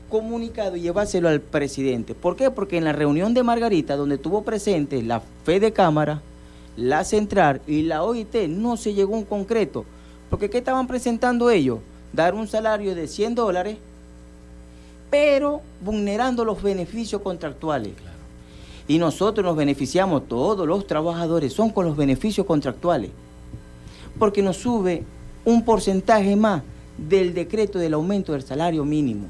comunicado 0.10 0.76
y 0.76 0.82
llevárselo 0.82 1.28
al 1.28 1.42
presidente. 1.42 2.16
¿Por 2.16 2.36
qué? 2.36 2.50
Porque 2.50 2.78
en 2.78 2.86
la 2.86 2.94
reunión 2.94 3.34
de 3.34 3.44
Margarita, 3.44 3.96
donde 3.96 4.18
tuvo 4.18 4.44
presente 4.44 5.02
la 5.02 5.22
fe 5.44 5.60
de 5.60 5.74
Cámara, 5.74 6.22
la 6.78 7.04
Central 7.04 7.62
y 7.68 7.84
la 7.84 8.04
OIT, 8.04 8.48
no 8.48 8.78
se 8.78 8.94
llegó 8.94 9.16
a 9.16 9.18
un 9.18 9.26
concreto. 9.26 9.86
Porque 10.30 10.50
¿qué 10.50 10.60
estaban 10.60 10.88
presentando 10.88 11.50
ellos? 11.50 11.80
Dar 12.14 12.34
un 12.36 12.48
salario 12.48 12.96
de 12.96 13.08
100 13.08 13.36
dólares, 13.36 13.78
pero 15.10 15.62
vulnerando 15.82 16.46
los 16.46 16.62
beneficios 16.62 17.22
contractuales. 17.22 17.94
Y 18.88 18.98
nosotros 18.98 19.46
nos 19.46 19.56
beneficiamos, 19.56 20.28
todos 20.28 20.68
los 20.68 20.88
trabajadores 20.88 21.54
son 21.54 21.70
con 21.70 21.86
los 21.86 21.96
beneficios 21.96 22.46
contractuales. 22.46 23.12
Porque 24.20 24.42
nos 24.42 24.58
sube 24.58 25.04
un 25.46 25.66
porcentaje 25.66 26.36
más 26.36 26.64
del 26.98 27.34
decreto 27.34 27.80
del 27.80 27.94
aumento 27.94 28.34
del 28.34 28.44
salario 28.44 28.86
mínimo. 28.86 29.28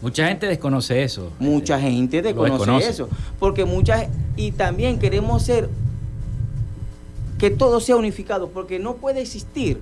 Mucha 0.00 0.28
gente 0.28 0.46
desconoce 0.46 1.02
eso. 1.02 1.32
Mucha 1.38 1.80
gente 1.80 2.20
desconoce, 2.20 2.88
eso. 2.88 3.08
Porque 3.38 3.64
muchas. 3.64 4.06
Y 4.36 4.52
también 4.52 4.98
queremos 4.98 5.42
ser. 5.42 5.70
Que 7.38 7.50
todo 7.50 7.80
sea 7.80 7.96
unificado. 7.96 8.50
Porque 8.50 8.78
no 8.78 8.96
puede 8.96 9.22
existir 9.22 9.80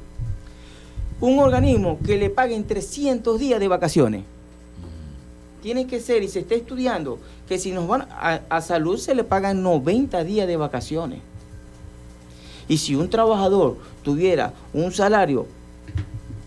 un 1.21 1.39
organismo 1.39 1.99
que 2.05 2.19
le 2.19 2.31
paguen 2.31 2.65
300 2.65 3.39
días 3.39 3.61
de 3.61 3.69
vacaciones. 3.69 4.25
Tiene 5.63 5.87
que 5.87 6.01
ser, 6.01 6.25
y 6.25 6.29
se 6.29 6.41
está 6.41 6.57
estudiando, 6.57 7.21
que 7.49 7.59
si 7.59 7.71
nos 7.71 7.87
van 7.87 8.03
a, 8.11 8.41
a 8.49 8.61
salud 8.61 8.99
se 8.99 9.15
le 9.15 9.23
pagan 9.23 9.63
90 9.63 10.25
días 10.25 10.49
de 10.49 10.57
vacaciones. 10.57 11.21
Y 12.69 12.79
si 12.79 12.95
un 12.95 13.11
trabajador 13.11 13.77
tuviera 14.03 14.53
un 14.73 14.93
salario, 14.93 15.47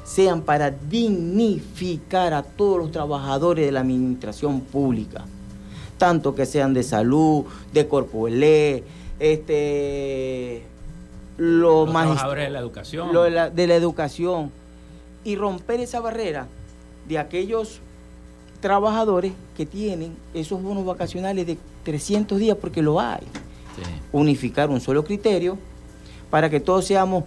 sean 0.04 0.41
para 0.41 0.72
dignificar 0.72 2.34
a 2.34 2.44
todos 2.44 2.78
los 2.78 2.91
trabajadores 2.91 3.66
de 3.66 3.72
la 3.72 3.82
administración 3.82 4.62
pública, 4.62 5.26
tanto 5.98 6.36
que 6.36 6.46
sean 6.46 6.74
de 6.74 6.84
salud, 6.84 7.46
de 7.72 7.88
corpoelé, 7.88 8.84
este, 9.20 10.64
los, 11.38 11.89
trabajadores 11.89 12.45
de 12.45 12.49
la 12.51 12.59
educación. 12.59 13.11
de 13.11 13.67
la 13.67 13.75
educación, 13.75 14.51
y 15.23 15.36
romper 15.36 15.79
esa 15.79 15.99
barrera 15.99 16.47
de 17.07 17.17
aquellos 17.17 17.79
trabajadores 18.59 19.34
que 19.57 19.65
tienen 19.65 20.15
esos 20.34 20.61
bonos 20.61 20.86
vacacionales 20.86 21.45
de 21.45 21.57
300 21.84 22.39
días, 22.39 22.57
porque 22.59 22.81
lo 22.81 22.99
hay. 22.99 23.23
Unificar 24.11 24.69
un 24.69 24.79
solo 24.79 25.03
criterio 25.03 25.57
para 26.29 26.49
que 26.49 26.59
todos 26.59 26.86
seamos 26.86 27.23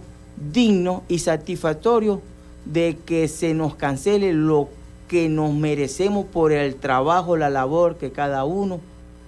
dignos 0.51 1.01
y 1.07 1.19
satisfactorios 1.19 2.19
de 2.65 2.97
que 3.05 3.27
se 3.27 3.53
nos 3.53 3.75
cancele 3.75 4.33
lo 4.33 4.69
que 5.07 5.29
nos 5.29 5.53
merecemos 5.53 6.25
por 6.25 6.51
el 6.51 6.75
trabajo, 6.75 7.37
la 7.37 7.49
labor 7.49 7.97
que 7.97 8.11
cada 8.11 8.43
uno 8.45 8.79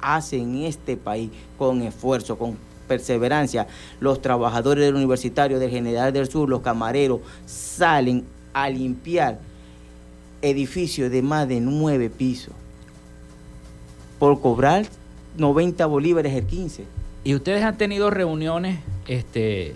hace 0.02 0.38
en 0.38 0.64
este 0.64 0.98
país 0.98 1.30
con 1.58 1.82
esfuerzo, 1.82 2.38
con 2.38 2.58
perseverancia. 2.90 3.68
Los 4.02 4.22
trabajadores 4.22 4.84
del 4.84 4.96
universitario, 4.96 5.60
del 5.60 5.70
General 5.70 6.12
del 6.12 6.30
Sur, 6.30 6.50
los 6.50 6.60
camareros, 6.60 7.22
salen 7.46 8.26
a 8.52 8.70
limpiar 8.70 9.40
edificios 10.42 11.10
de 11.10 11.22
más 11.22 11.48
de 11.48 11.62
nueve 11.62 12.10
pisos 12.10 12.54
por 14.20 14.42
cobrar 14.42 14.86
90 15.38 15.86
bolívares 15.86 16.34
el 16.34 16.46
15. 16.46 16.84
¿Y 17.24 17.36
ustedes 17.36 17.64
han 17.64 17.78
tenido 17.78 18.10
reuniones 18.10 18.80
este, 19.08 19.76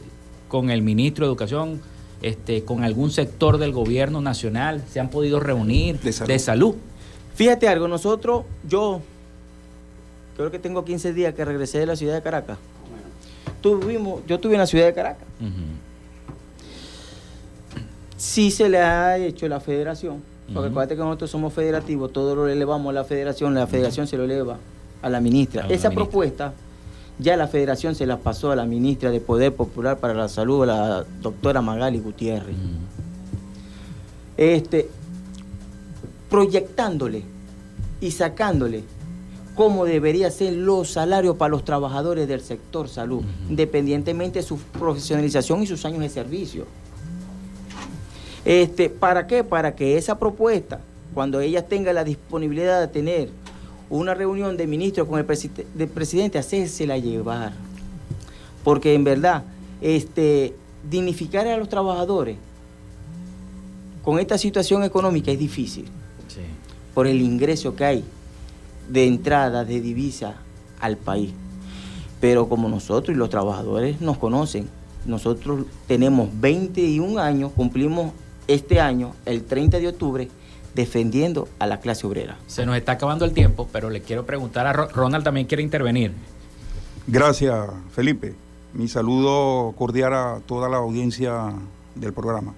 con 0.49 0.70
el 0.70 0.82
ministro 0.82 1.26
de 1.26 1.30
Educación, 1.30 1.82
este, 2.22 2.64
con 2.64 2.84
algún 2.84 3.11
sector 3.11 3.57
del 3.57 3.72
gobierno 3.72 4.22
nacional? 4.22 4.84
¿Se 4.91 4.99
han 4.99 5.09
podido 5.09 5.39
reunir 5.39 5.99
de 5.99 6.39
salud? 6.39 6.76
Fíjate 7.36 7.68
algo, 7.68 7.88
nosotros, 7.88 8.43
yo 8.68 9.01
creo 10.38 10.51
que 10.51 10.59
tengo 10.59 10.86
15 10.86 11.14
días 11.14 11.34
que 11.34 11.45
regresé 11.45 11.80
de 11.80 11.86
la 11.88 11.95
ciudad 11.95 12.14
de 12.14 12.22
Caracas. 12.22 12.57
Tuvimos, 13.64 14.22
yo 14.28 14.36
estuve 14.36 14.55
en 14.55 14.59
la 14.59 14.68
ciudad 14.68 14.86
de 14.86 14.93
Caracas. 14.93 15.26
Sí 18.18 18.51
se 18.51 18.68
le 18.68 18.80
ha 18.80 19.18
hecho 19.18 19.47
la 19.47 19.61
federación, 19.61 20.22
porque 20.53 20.70
acuérdate 20.70 20.95
que 20.95 21.01
nosotros 21.01 21.32
somos 21.32 21.53
federativos, 21.53 22.11
todo 22.11 22.36
lo 22.36 22.49
elevamos 22.49 22.89
a 22.89 22.93
la 22.93 23.05
federación, 23.05 23.53
la 23.53 23.66
federación 23.66 24.05
se 24.05 24.18
lo 24.18 24.26
eleva 24.26 24.57
a 25.01 25.09
la 25.09 25.22
ministra. 25.22 25.66
Esa 25.70 25.91
propuesta 25.91 26.53
ya 27.20 27.38
la 27.38 27.47
federación 27.47 27.95
se 27.95 28.05
la 28.05 28.18
pasó 28.18 28.51
a 28.51 28.55
la 28.57 28.66
ministra 28.66 29.11
de 29.11 29.22
Poder 29.22 29.55
Popular 29.55 29.97
para 29.97 30.14
la 30.14 30.28
Salud, 30.28 30.66
la 30.66 31.05
doctora 31.22 31.61
Magali 31.61 31.99
Gutiérrez. 31.99 32.55
Este, 34.36 34.89
proyectándole 36.30 37.24
y 38.01 38.11
sacándole 38.11 38.84
cómo 39.55 39.85
debería 39.85 40.31
ser 40.31 40.53
los 40.53 40.91
salarios 40.91 41.35
para 41.37 41.49
los 41.49 41.63
trabajadores 41.63 42.27
del 42.27 42.41
sector 42.41 42.89
salud, 42.89 43.23
independientemente 43.49 44.39
de 44.39 44.43
su 44.43 44.57
profesionalización 44.57 45.63
y 45.63 45.67
sus 45.67 45.85
años 45.85 45.99
de 45.99 46.09
servicio. 46.09 46.65
Este, 48.45 48.89
¿Para 48.89 49.27
qué? 49.27 49.43
Para 49.43 49.75
que 49.75 49.97
esa 49.97 50.17
propuesta, 50.19 50.79
cuando 51.13 51.39
ella 51.39 51.65
tenga 51.65 51.93
la 51.93 52.03
disponibilidad 52.03 52.81
de 52.81 52.87
tener 52.87 53.29
una 53.89 54.13
reunión 54.13 54.57
de 54.57 54.67
ministros 54.67 55.07
con 55.07 55.19
el 55.19 55.25
presidente, 55.25 56.39
hacérsela 56.39 56.97
llevar. 56.97 57.53
Porque 58.63 58.95
en 58.95 59.03
verdad, 59.03 59.43
este, 59.81 60.55
dignificar 60.89 61.47
a 61.47 61.57
los 61.57 61.69
trabajadores 61.69 62.37
con 64.03 64.19
esta 64.19 64.37
situación 64.37 64.83
económica 64.83 65.31
es 65.31 65.39
difícil. 65.39 65.85
Por 66.93 67.07
el 67.07 67.21
ingreso 67.21 67.75
que 67.75 67.85
hay 67.85 68.03
de 68.89 69.07
entrada 69.07 69.65
de 69.65 69.81
divisa 69.81 70.36
al 70.79 70.97
país. 70.97 71.31
Pero 72.19 72.47
como 72.47 72.69
nosotros 72.69 73.15
y 73.15 73.17
los 73.17 73.29
trabajadores 73.29 74.01
nos 74.01 74.17
conocen, 74.17 74.69
nosotros 75.05 75.65
tenemos 75.88 76.29
21 76.39 77.19
años, 77.19 77.51
cumplimos 77.53 78.13
este 78.47 78.79
año, 78.79 79.11
el 79.25 79.43
30 79.43 79.79
de 79.79 79.88
octubre, 79.89 80.29
defendiendo 80.73 81.47
a 81.59 81.67
la 81.67 81.79
clase 81.79 82.07
obrera. 82.07 82.38
Se 82.47 82.65
nos 82.65 82.77
está 82.77 82.93
acabando 82.93 83.25
el 83.25 83.34
tiempo, 83.34 83.67
pero 83.71 83.89
le 83.89 84.01
quiero 84.01 84.25
preguntar 84.25 84.65
a 84.67 84.73
Ronald, 84.73 85.23
también 85.23 85.47
quiere 85.47 85.63
intervenir. 85.63 86.13
Gracias, 87.07 87.69
Felipe. 87.91 88.34
Mi 88.73 88.88
saludo 88.88 89.73
cordial 89.77 90.13
a 90.13 90.41
toda 90.45 90.69
la 90.69 90.77
audiencia 90.77 91.53
del 91.95 92.13
programa. 92.13 92.53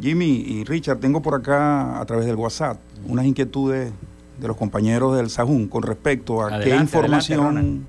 Jimmy 0.00 0.44
y 0.46 0.64
Richard, 0.64 0.98
tengo 0.98 1.22
por 1.22 1.34
acá 1.34 2.00
a 2.00 2.04
través 2.06 2.26
del 2.26 2.36
WhatsApp 2.36 2.78
unas 3.06 3.24
inquietudes 3.24 3.92
de 4.40 4.48
los 4.48 4.56
compañeros 4.56 5.16
del 5.16 5.30
SAJUN 5.30 5.68
con 5.68 5.82
respecto 5.82 6.42
a 6.42 6.60
qué 6.60 6.74
información 6.74 7.86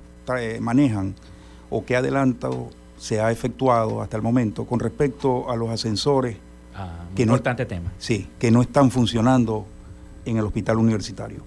manejan 0.60 1.14
o 1.70 1.84
qué 1.84 1.96
adelanto 1.96 2.70
se 2.98 3.20
ha 3.20 3.30
efectuado 3.32 4.02
hasta 4.02 4.16
el 4.16 4.22
momento 4.22 4.64
con 4.64 4.78
respecto 4.78 5.50
a 5.50 5.56
los 5.56 5.70
ascensores 5.70 6.36
Ah, 6.74 7.04
que 7.14 7.22
importante 7.22 7.66
tema. 7.66 7.92
Sí, 7.98 8.28
que 8.38 8.50
no 8.50 8.62
están 8.62 8.90
funcionando 8.90 9.66
en 10.24 10.38
el 10.38 10.44
hospital 10.44 10.78
universitario. 10.78 11.42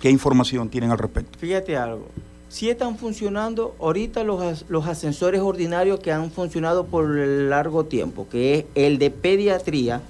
¿Qué 0.00 0.10
información 0.10 0.68
tienen 0.68 0.90
al 0.90 0.98
respecto? 0.98 1.38
Fíjate 1.38 1.76
algo. 1.76 2.08
Sí 2.48 2.68
están 2.68 2.98
funcionando 2.98 3.74
ahorita 3.80 4.24
los, 4.24 4.64
los 4.68 4.86
ascensores 4.86 5.40
ordinarios 5.40 6.00
que 6.00 6.12
han 6.12 6.30
funcionado 6.30 6.86
por 6.86 7.08
largo 7.08 7.84
tiempo, 7.84 8.26
que 8.28 8.54
es 8.54 8.64
el 8.74 8.98
de 8.98 9.10
pediatría, 9.10 10.02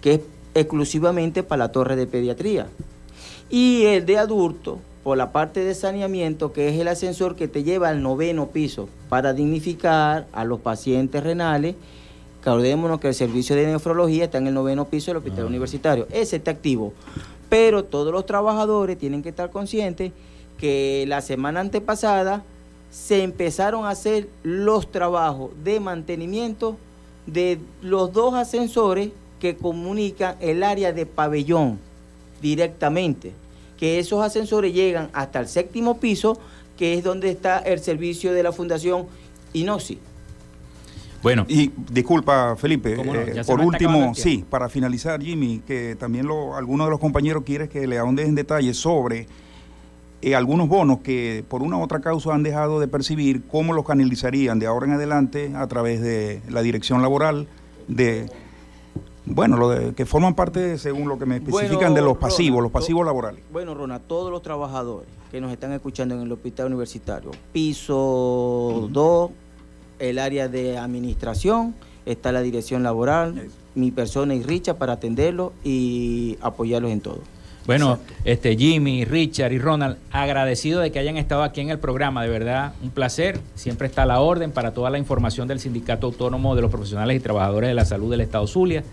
que 0.00 0.14
es 0.14 0.20
exclusivamente 0.60 1.42
para 1.42 1.64
la 1.64 1.72
torre 1.72 1.96
de 1.96 2.06
pediatría, 2.06 2.66
y 3.48 3.84
el 3.84 4.06
de 4.06 4.18
adulto, 4.18 4.78
por 5.02 5.16
la 5.16 5.30
parte 5.30 5.62
de 5.62 5.74
saneamiento, 5.74 6.52
que 6.52 6.68
es 6.68 6.80
el 6.80 6.88
ascensor 6.88 7.36
que 7.36 7.46
te 7.46 7.62
lleva 7.62 7.88
al 7.88 8.02
noveno 8.02 8.48
piso 8.48 8.88
para 9.08 9.32
dignificar 9.32 10.26
a 10.32 10.44
los 10.44 10.58
pacientes 10.60 11.22
renales 11.22 11.76
Acordémonos 12.46 13.00
que 13.00 13.08
el 13.08 13.14
servicio 13.14 13.56
de 13.56 13.66
nefrología 13.66 14.26
está 14.26 14.38
en 14.38 14.46
el 14.46 14.54
noveno 14.54 14.84
piso 14.84 15.10
del 15.10 15.16
hospital 15.16 15.46
ah. 15.46 15.48
universitario. 15.48 16.06
Ese 16.12 16.36
está 16.36 16.52
activo. 16.52 16.92
Pero 17.48 17.82
todos 17.82 18.12
los 18.12 18.24
trabajadores 18.24 18.96
tienen 18.96 19.24
que 19.24 19.30
estar 19.30 19.50
conscientes 19.50 20.12
que 20.56 21.04
la 21.08 21.22
semana 21.22 21.58
antepasada 21.58 22.44
se 22.88 23.24
empezaron 23.24 23.84
a 23.84 23.90
hacer 23.90 24.28
los 24.44 24.92
trabajos 24.92 25.50
de 25.64 25.80
mantenimiento 25.80 26.76
de 27.26 27.58
los 27.82 28.12
dos 28.12 28.34
ascensores 28.34 29.10
que 29.40 29.56
comunican 29.56 30.36
el 30.40 30.62
área 30.62 30.92
de 30.92 31.06
pabellón 31.06 31.78
directamente. 32.40 33.32
Que 33.78 33.98
esos 33.98 34.24
ascensores 34.24 34.72
llegan 34.72 35.10
hasta 35.12 35.40
el 35.40 35.48
séptimo 35.48 35.98
piso, 35.98 36.38
que 36.76 36.94
es 36.94 37.04
donde 37.04 37.30
está 37.30 37.58
el 37.58 37.80
servicio 37.80 38.32
de 38.32 38.42
la 38.42 38.52
Fundación 38.52 39.06
INOSI. 39.52 39.98
Bueno. 41.22 41.44
Y 41.48 41.72
disculpa, 41.90 42.54
Felipe, 42.56 42.94
eh, 42.94 43.42
por 43.46 43.60
último, 43.60 44.14
sí, 44.14 44.44
para 44.48 44.68
finalizar, 44.68 45.20
Jimmy, 45.20 45.60
que 45.66 45.96
también 45.96 46.26
lo, 46.26 46.56
algunos 46.56 46.86
de 46.86 46.90
los 46.92 47.00
compañeros 47.00 47.42
quieren 47.44 47.68
que 47.68 47.86
le 47.86 47.98
ahondes 47.98 48.28
en 48.28 48.34
detalle 48.34 48.72
sobre 48.74 49.26
eh, 50.22 50.34
algunos 50.34 50.68
bonos 50.68 51.00
que 51.00 51.44
por 51.48 51.62
una 51.62 51.78
u 51.78 51.82
otra 51.82 52.00
causa 52.00 52.32
han 52.32 52.42
dejado 52.42 52.80
de 52.80 52.88
percibir, 52.88 53.42
cómo 53.50 53.72
los 53.72 53.84
canalizarían 53.84 54.58
de 54.58 54.66
ahora 54.66 54.86
en 54.86 54.92
adelante 54.92 55.52
a 55.54 55.66
través 55.66 56.00
de 56.00 56.42
la 56.48 56.62
dirección 56.62 57.02
laboral, 57.02 57.48
de 57.88 58.30
bueno, 59.26 59.56
lo 59.56 59.68
de, 59.68 59.92
que 59.94 60.06
forman 60.06 60.34
parte, 60.34 60.78
según 60.78 61.08
lo 61.08 61.18
que 61.18 61.26
me 61.26 61.36
especifican, 61.36 61.94
de 61.94 62.00
los 62.00 62.16
pasivos, 62.16 62.62
los 62.62 62.70
pasivos 62.70 63.04
laborales. 63.04 63.42
Bueno, 63.52 63.74
Rona, 63.74 63.98
todos 63.98 64.30
los 64.30 64.40
trabajadores 64.40 65.08
que 65.32 65.40
nos 65.40 65.52
están 65.52 65.72
escuchando 65.72 66.14
en 66.14 66.22
el 66.22 66.32
hospital 66.32 66.66
universitario, 66.66 67.32
piso 67.52 68.88
2, 68.90 69.30
el 69.98 70.18
área 70.20 70.48
de 70.48 70.78
administración, 70.78 71.74
está 72.06 72.30
la 72.30 72.40
dirección 72.40 72.84
laboral, 72.84 73.48
mi 73.74 73.90
persona 73.90 74.34
y 74.34 74.42
Richard 74.44 74.76
para 74.76 74.94
atenderlos 74.94 75.52
y 75.64 76.38
apoyarlos 76.40 76.92
en 76.92 77.00
todo. 77.00 77.20
Bueno, 77.66 77.98
este 78.24 78.56
Jimmy, 78.56 79.04
Richard 79.04 79.52
y 79.52 79.58
Ronald, 79.58 79.96
agradecido 80.12 80.80
de 80.80 80.92
que 80.92 81.00
hayan 81.00 81.16
estado 81.16 81.42
aquí 81.42 81.60
en 81.60 81.70
el 81.70 81.78
programa, 81.78 82.22
de 82.22 82.28
verdad, 82.28 82.74
un 82.82 82.90
placer. 82.90 83.40
Siempre 83.56 83.88
está 83.88 84.04
a 84.04 84.06
la 84.06 84.20
orden 84.20 84.52
para 84.52 84.72
toda 84.72 84.88
la 84.88 84.98
información 84.98 85.48
del 85.48 85.58
Sindicato 85.58 86.06
Autónomo 86.06 86.54
de 86.54 86.62
los 86.62 86.70
Profesionales 86.70 87.16
y 87.16 87.20
Trabajadores 87.20 87.68
de 87.68 87.74
la 87.74 87.84
Salud 87.84 88.10
del 88.10 88.20
Estado 88.20 88.46
Zulia. 88.46 88.84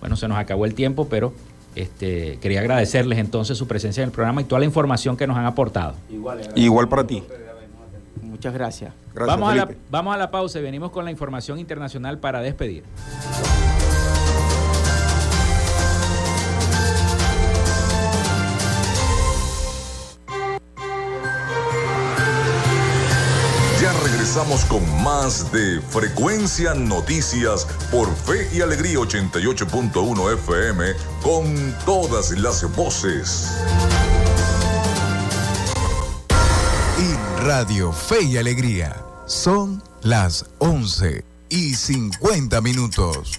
Bueno, 0.00 0.16
se 0.16 0.28
nos 0.28 0.38
acabó 0.38 0.64
el 0.64 0.74
tiempo, 0.74 1.08
pero 1.08 1.34
este, 1.76 2.38
quería 2.40 2.60
agradecerles 2.60 3.18
entonces 3.18 3.58
su 3.58 3.66
presencia 3.68 4.02
en 4.02 4.08
el 4.08 4.14
programa 4.14 4.40
y 4.40 4.44
toda 4.44 4.60
la 4.60 4.66
información 4.66 5.16
que 5.16 5.26
nos 5.26 5.36
han 5.36 5.44
aportado. 5.44 5.94
Igual 6.54 6.88
para 6.88 7.06
ti. 7.06 7.22
Muchas 8.22 8.54
gracias. 8.54 8.92
vamos, 9.14 9.52
a 9.52 9.54
la, 9.54 9.68
vamos 9.90 10.14
a 10.14 10.18
la 10.18 10.30
pausa 10.30 10.58
y 10.58 10.62
venimos 10.62 10.90
con 10.90 11.04
la 11.04 11.10
información 11.10 11.58
internacional 11.58 12.18
para 12.18 12.40
despedir. 12.40 12.82
Regresamos 24.34 24.64
con 24.64 25.02
más 25.02 25.52
de 25.52 25.82
Frecuencia 25.90 26.72
Noticias 26.72 27.66
por 27.90 28.08
Fe 28.16 28.48
y 28.54 28.62
Alegría 28.62 28.98
88.1 28.98 30.32
FM 30.32 30.94
con 31.22 31.76
todas 31.84 32.30
las 32.30 32.64
voces. 32.74 33.50
Radio 37.42 37.92
Fe 37.92 38.22
y 38.22 38.38
Alegría. 38.38 39.04
Son 39.26 39.82
las 40.00 40.46
11 40.60 41.24
y 41.50 41.74
50 41.74 42.60
minutos. 42.62 43.38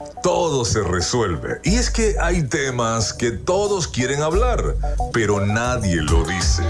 todo 0.21 0.65
se 0.65 0.81
resuelve. 0.81 1.59
Y 1.63 1.75
es 1.75 1.89
que 1.89 2.15
hay 2.19 2.43
temas 2.43 3.13
que 3.13 3.31
todos 3.31 3.87
quieren 3.87 4.21
hablar, 4.21 4.75
pero 5.13 5.45
nadie 5.45 5.95
lo 5.97 6.23
dice. 6.23 6.63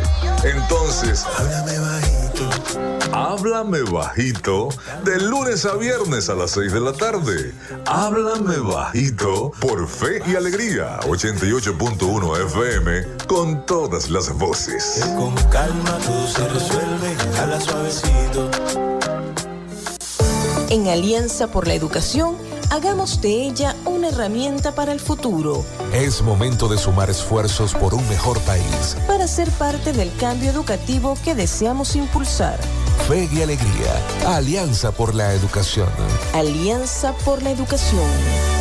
Entonces, 0.43 1.26
háblame 1.38 1.80
bajito. 1.80 3.12
Háblame 3.14 3.82
bajito 3.82 4.70
de 5.04 5.20
lunes 5.20 5.66
a 5.66 5.76
viernes 5.76 6.30
a 6.30 6.36
las 6.36 6.52
6 6.52 6.72
de 6.72 6.80
la 6.80 6.93
tarde. 6.93 7.54
Háblame 7.86 8.58
bajito 8.58 9.52
por 9.60 9.88
Fe 9.88 10.22
y 10.26 10.36
Alegría 10.36 10.99
88.1 11.02 12.45
FM 12.45 13.26
con 13.28 13.66
todas 13.66 14.10
las 14.10 14.34
voces. 14.38 15.04
Con 15.18 15.36
calma 15.49 15.97
todo 16.06 16.28
se 16.28 16.47
resuelve, 16.47 17.16
habla 17.39 17.60
suavecito 17.60 18.49
en 20.72 20.88
Alianza 20.88 21.47
por 21.47 21.68
la 21.68 21.74
Educación, 21.74 22.38
hagamos 22.72 23.22
de 23.22 23.47
ella 23.47 23.76
una 23.86 24.07
herramienta 24.07 24.74
para 24.74 24.93
el 24.93 24.99
futuro. 24.99 25.63
Es 25.93 26.22
momento 26.22 26.69
de 26.69 26.78
sumar 26.78 27.09
esfuerzos 27.09 27.74
por 27.76 27.93
un 27.93 28.07
mejor 28.07 28.39
país. 28.41 28.97
Para 29.07 29.28
ser 29.28 29.51
parte 29.51 29.91
del 29.91 30.11
cambio 30.15 30.49
educativo 30.49 31.17
que 31.24 31.36
deseamos 31.36 31.95
impulsar. 31.95 32.57
Fe 33.07 33.30
y 33.32 33.41
alegría. 33.41 33.93
Alianza 34.26 34.91
por 34.91 35.13
la 35.13 35.34
Educación. 35.34 35.89
Alianza 36.34 37.13
por 37.26 37.43
la 37.43 37.51
Educación. 37.51 38.61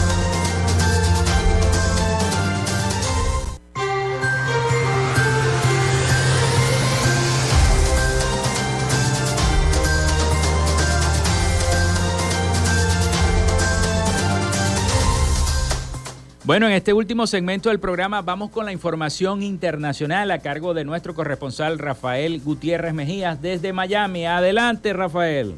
Bueno, 16.51 16.67
en 16.67 16.73
este 16.73 16.91
último 16.91 17.27
segmento 17.27 17.69
del 17.69 17.79
programa 17.79 18.21
vamos 18.21 18.51
con 18.51 18.65
la 18.65 18.73
información 18.73 19.41
internacional 19.41 20.31
a 20.31 20.39
cargo 20.39 20.73
de 20.73 20.83
nuestro 20.83 21.15
corresponsal 21.15 21.79
Rafael 21.79 22.41
Gutiérrez 22.41 22.93
Mejías 22.93 23.41
desde 23.41 23.71
Miami. 23.71 24.25
Adelante, 24.25 24.91
Rafael. 24.91 25.55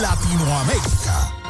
Latinoamérica. 0.00 1.41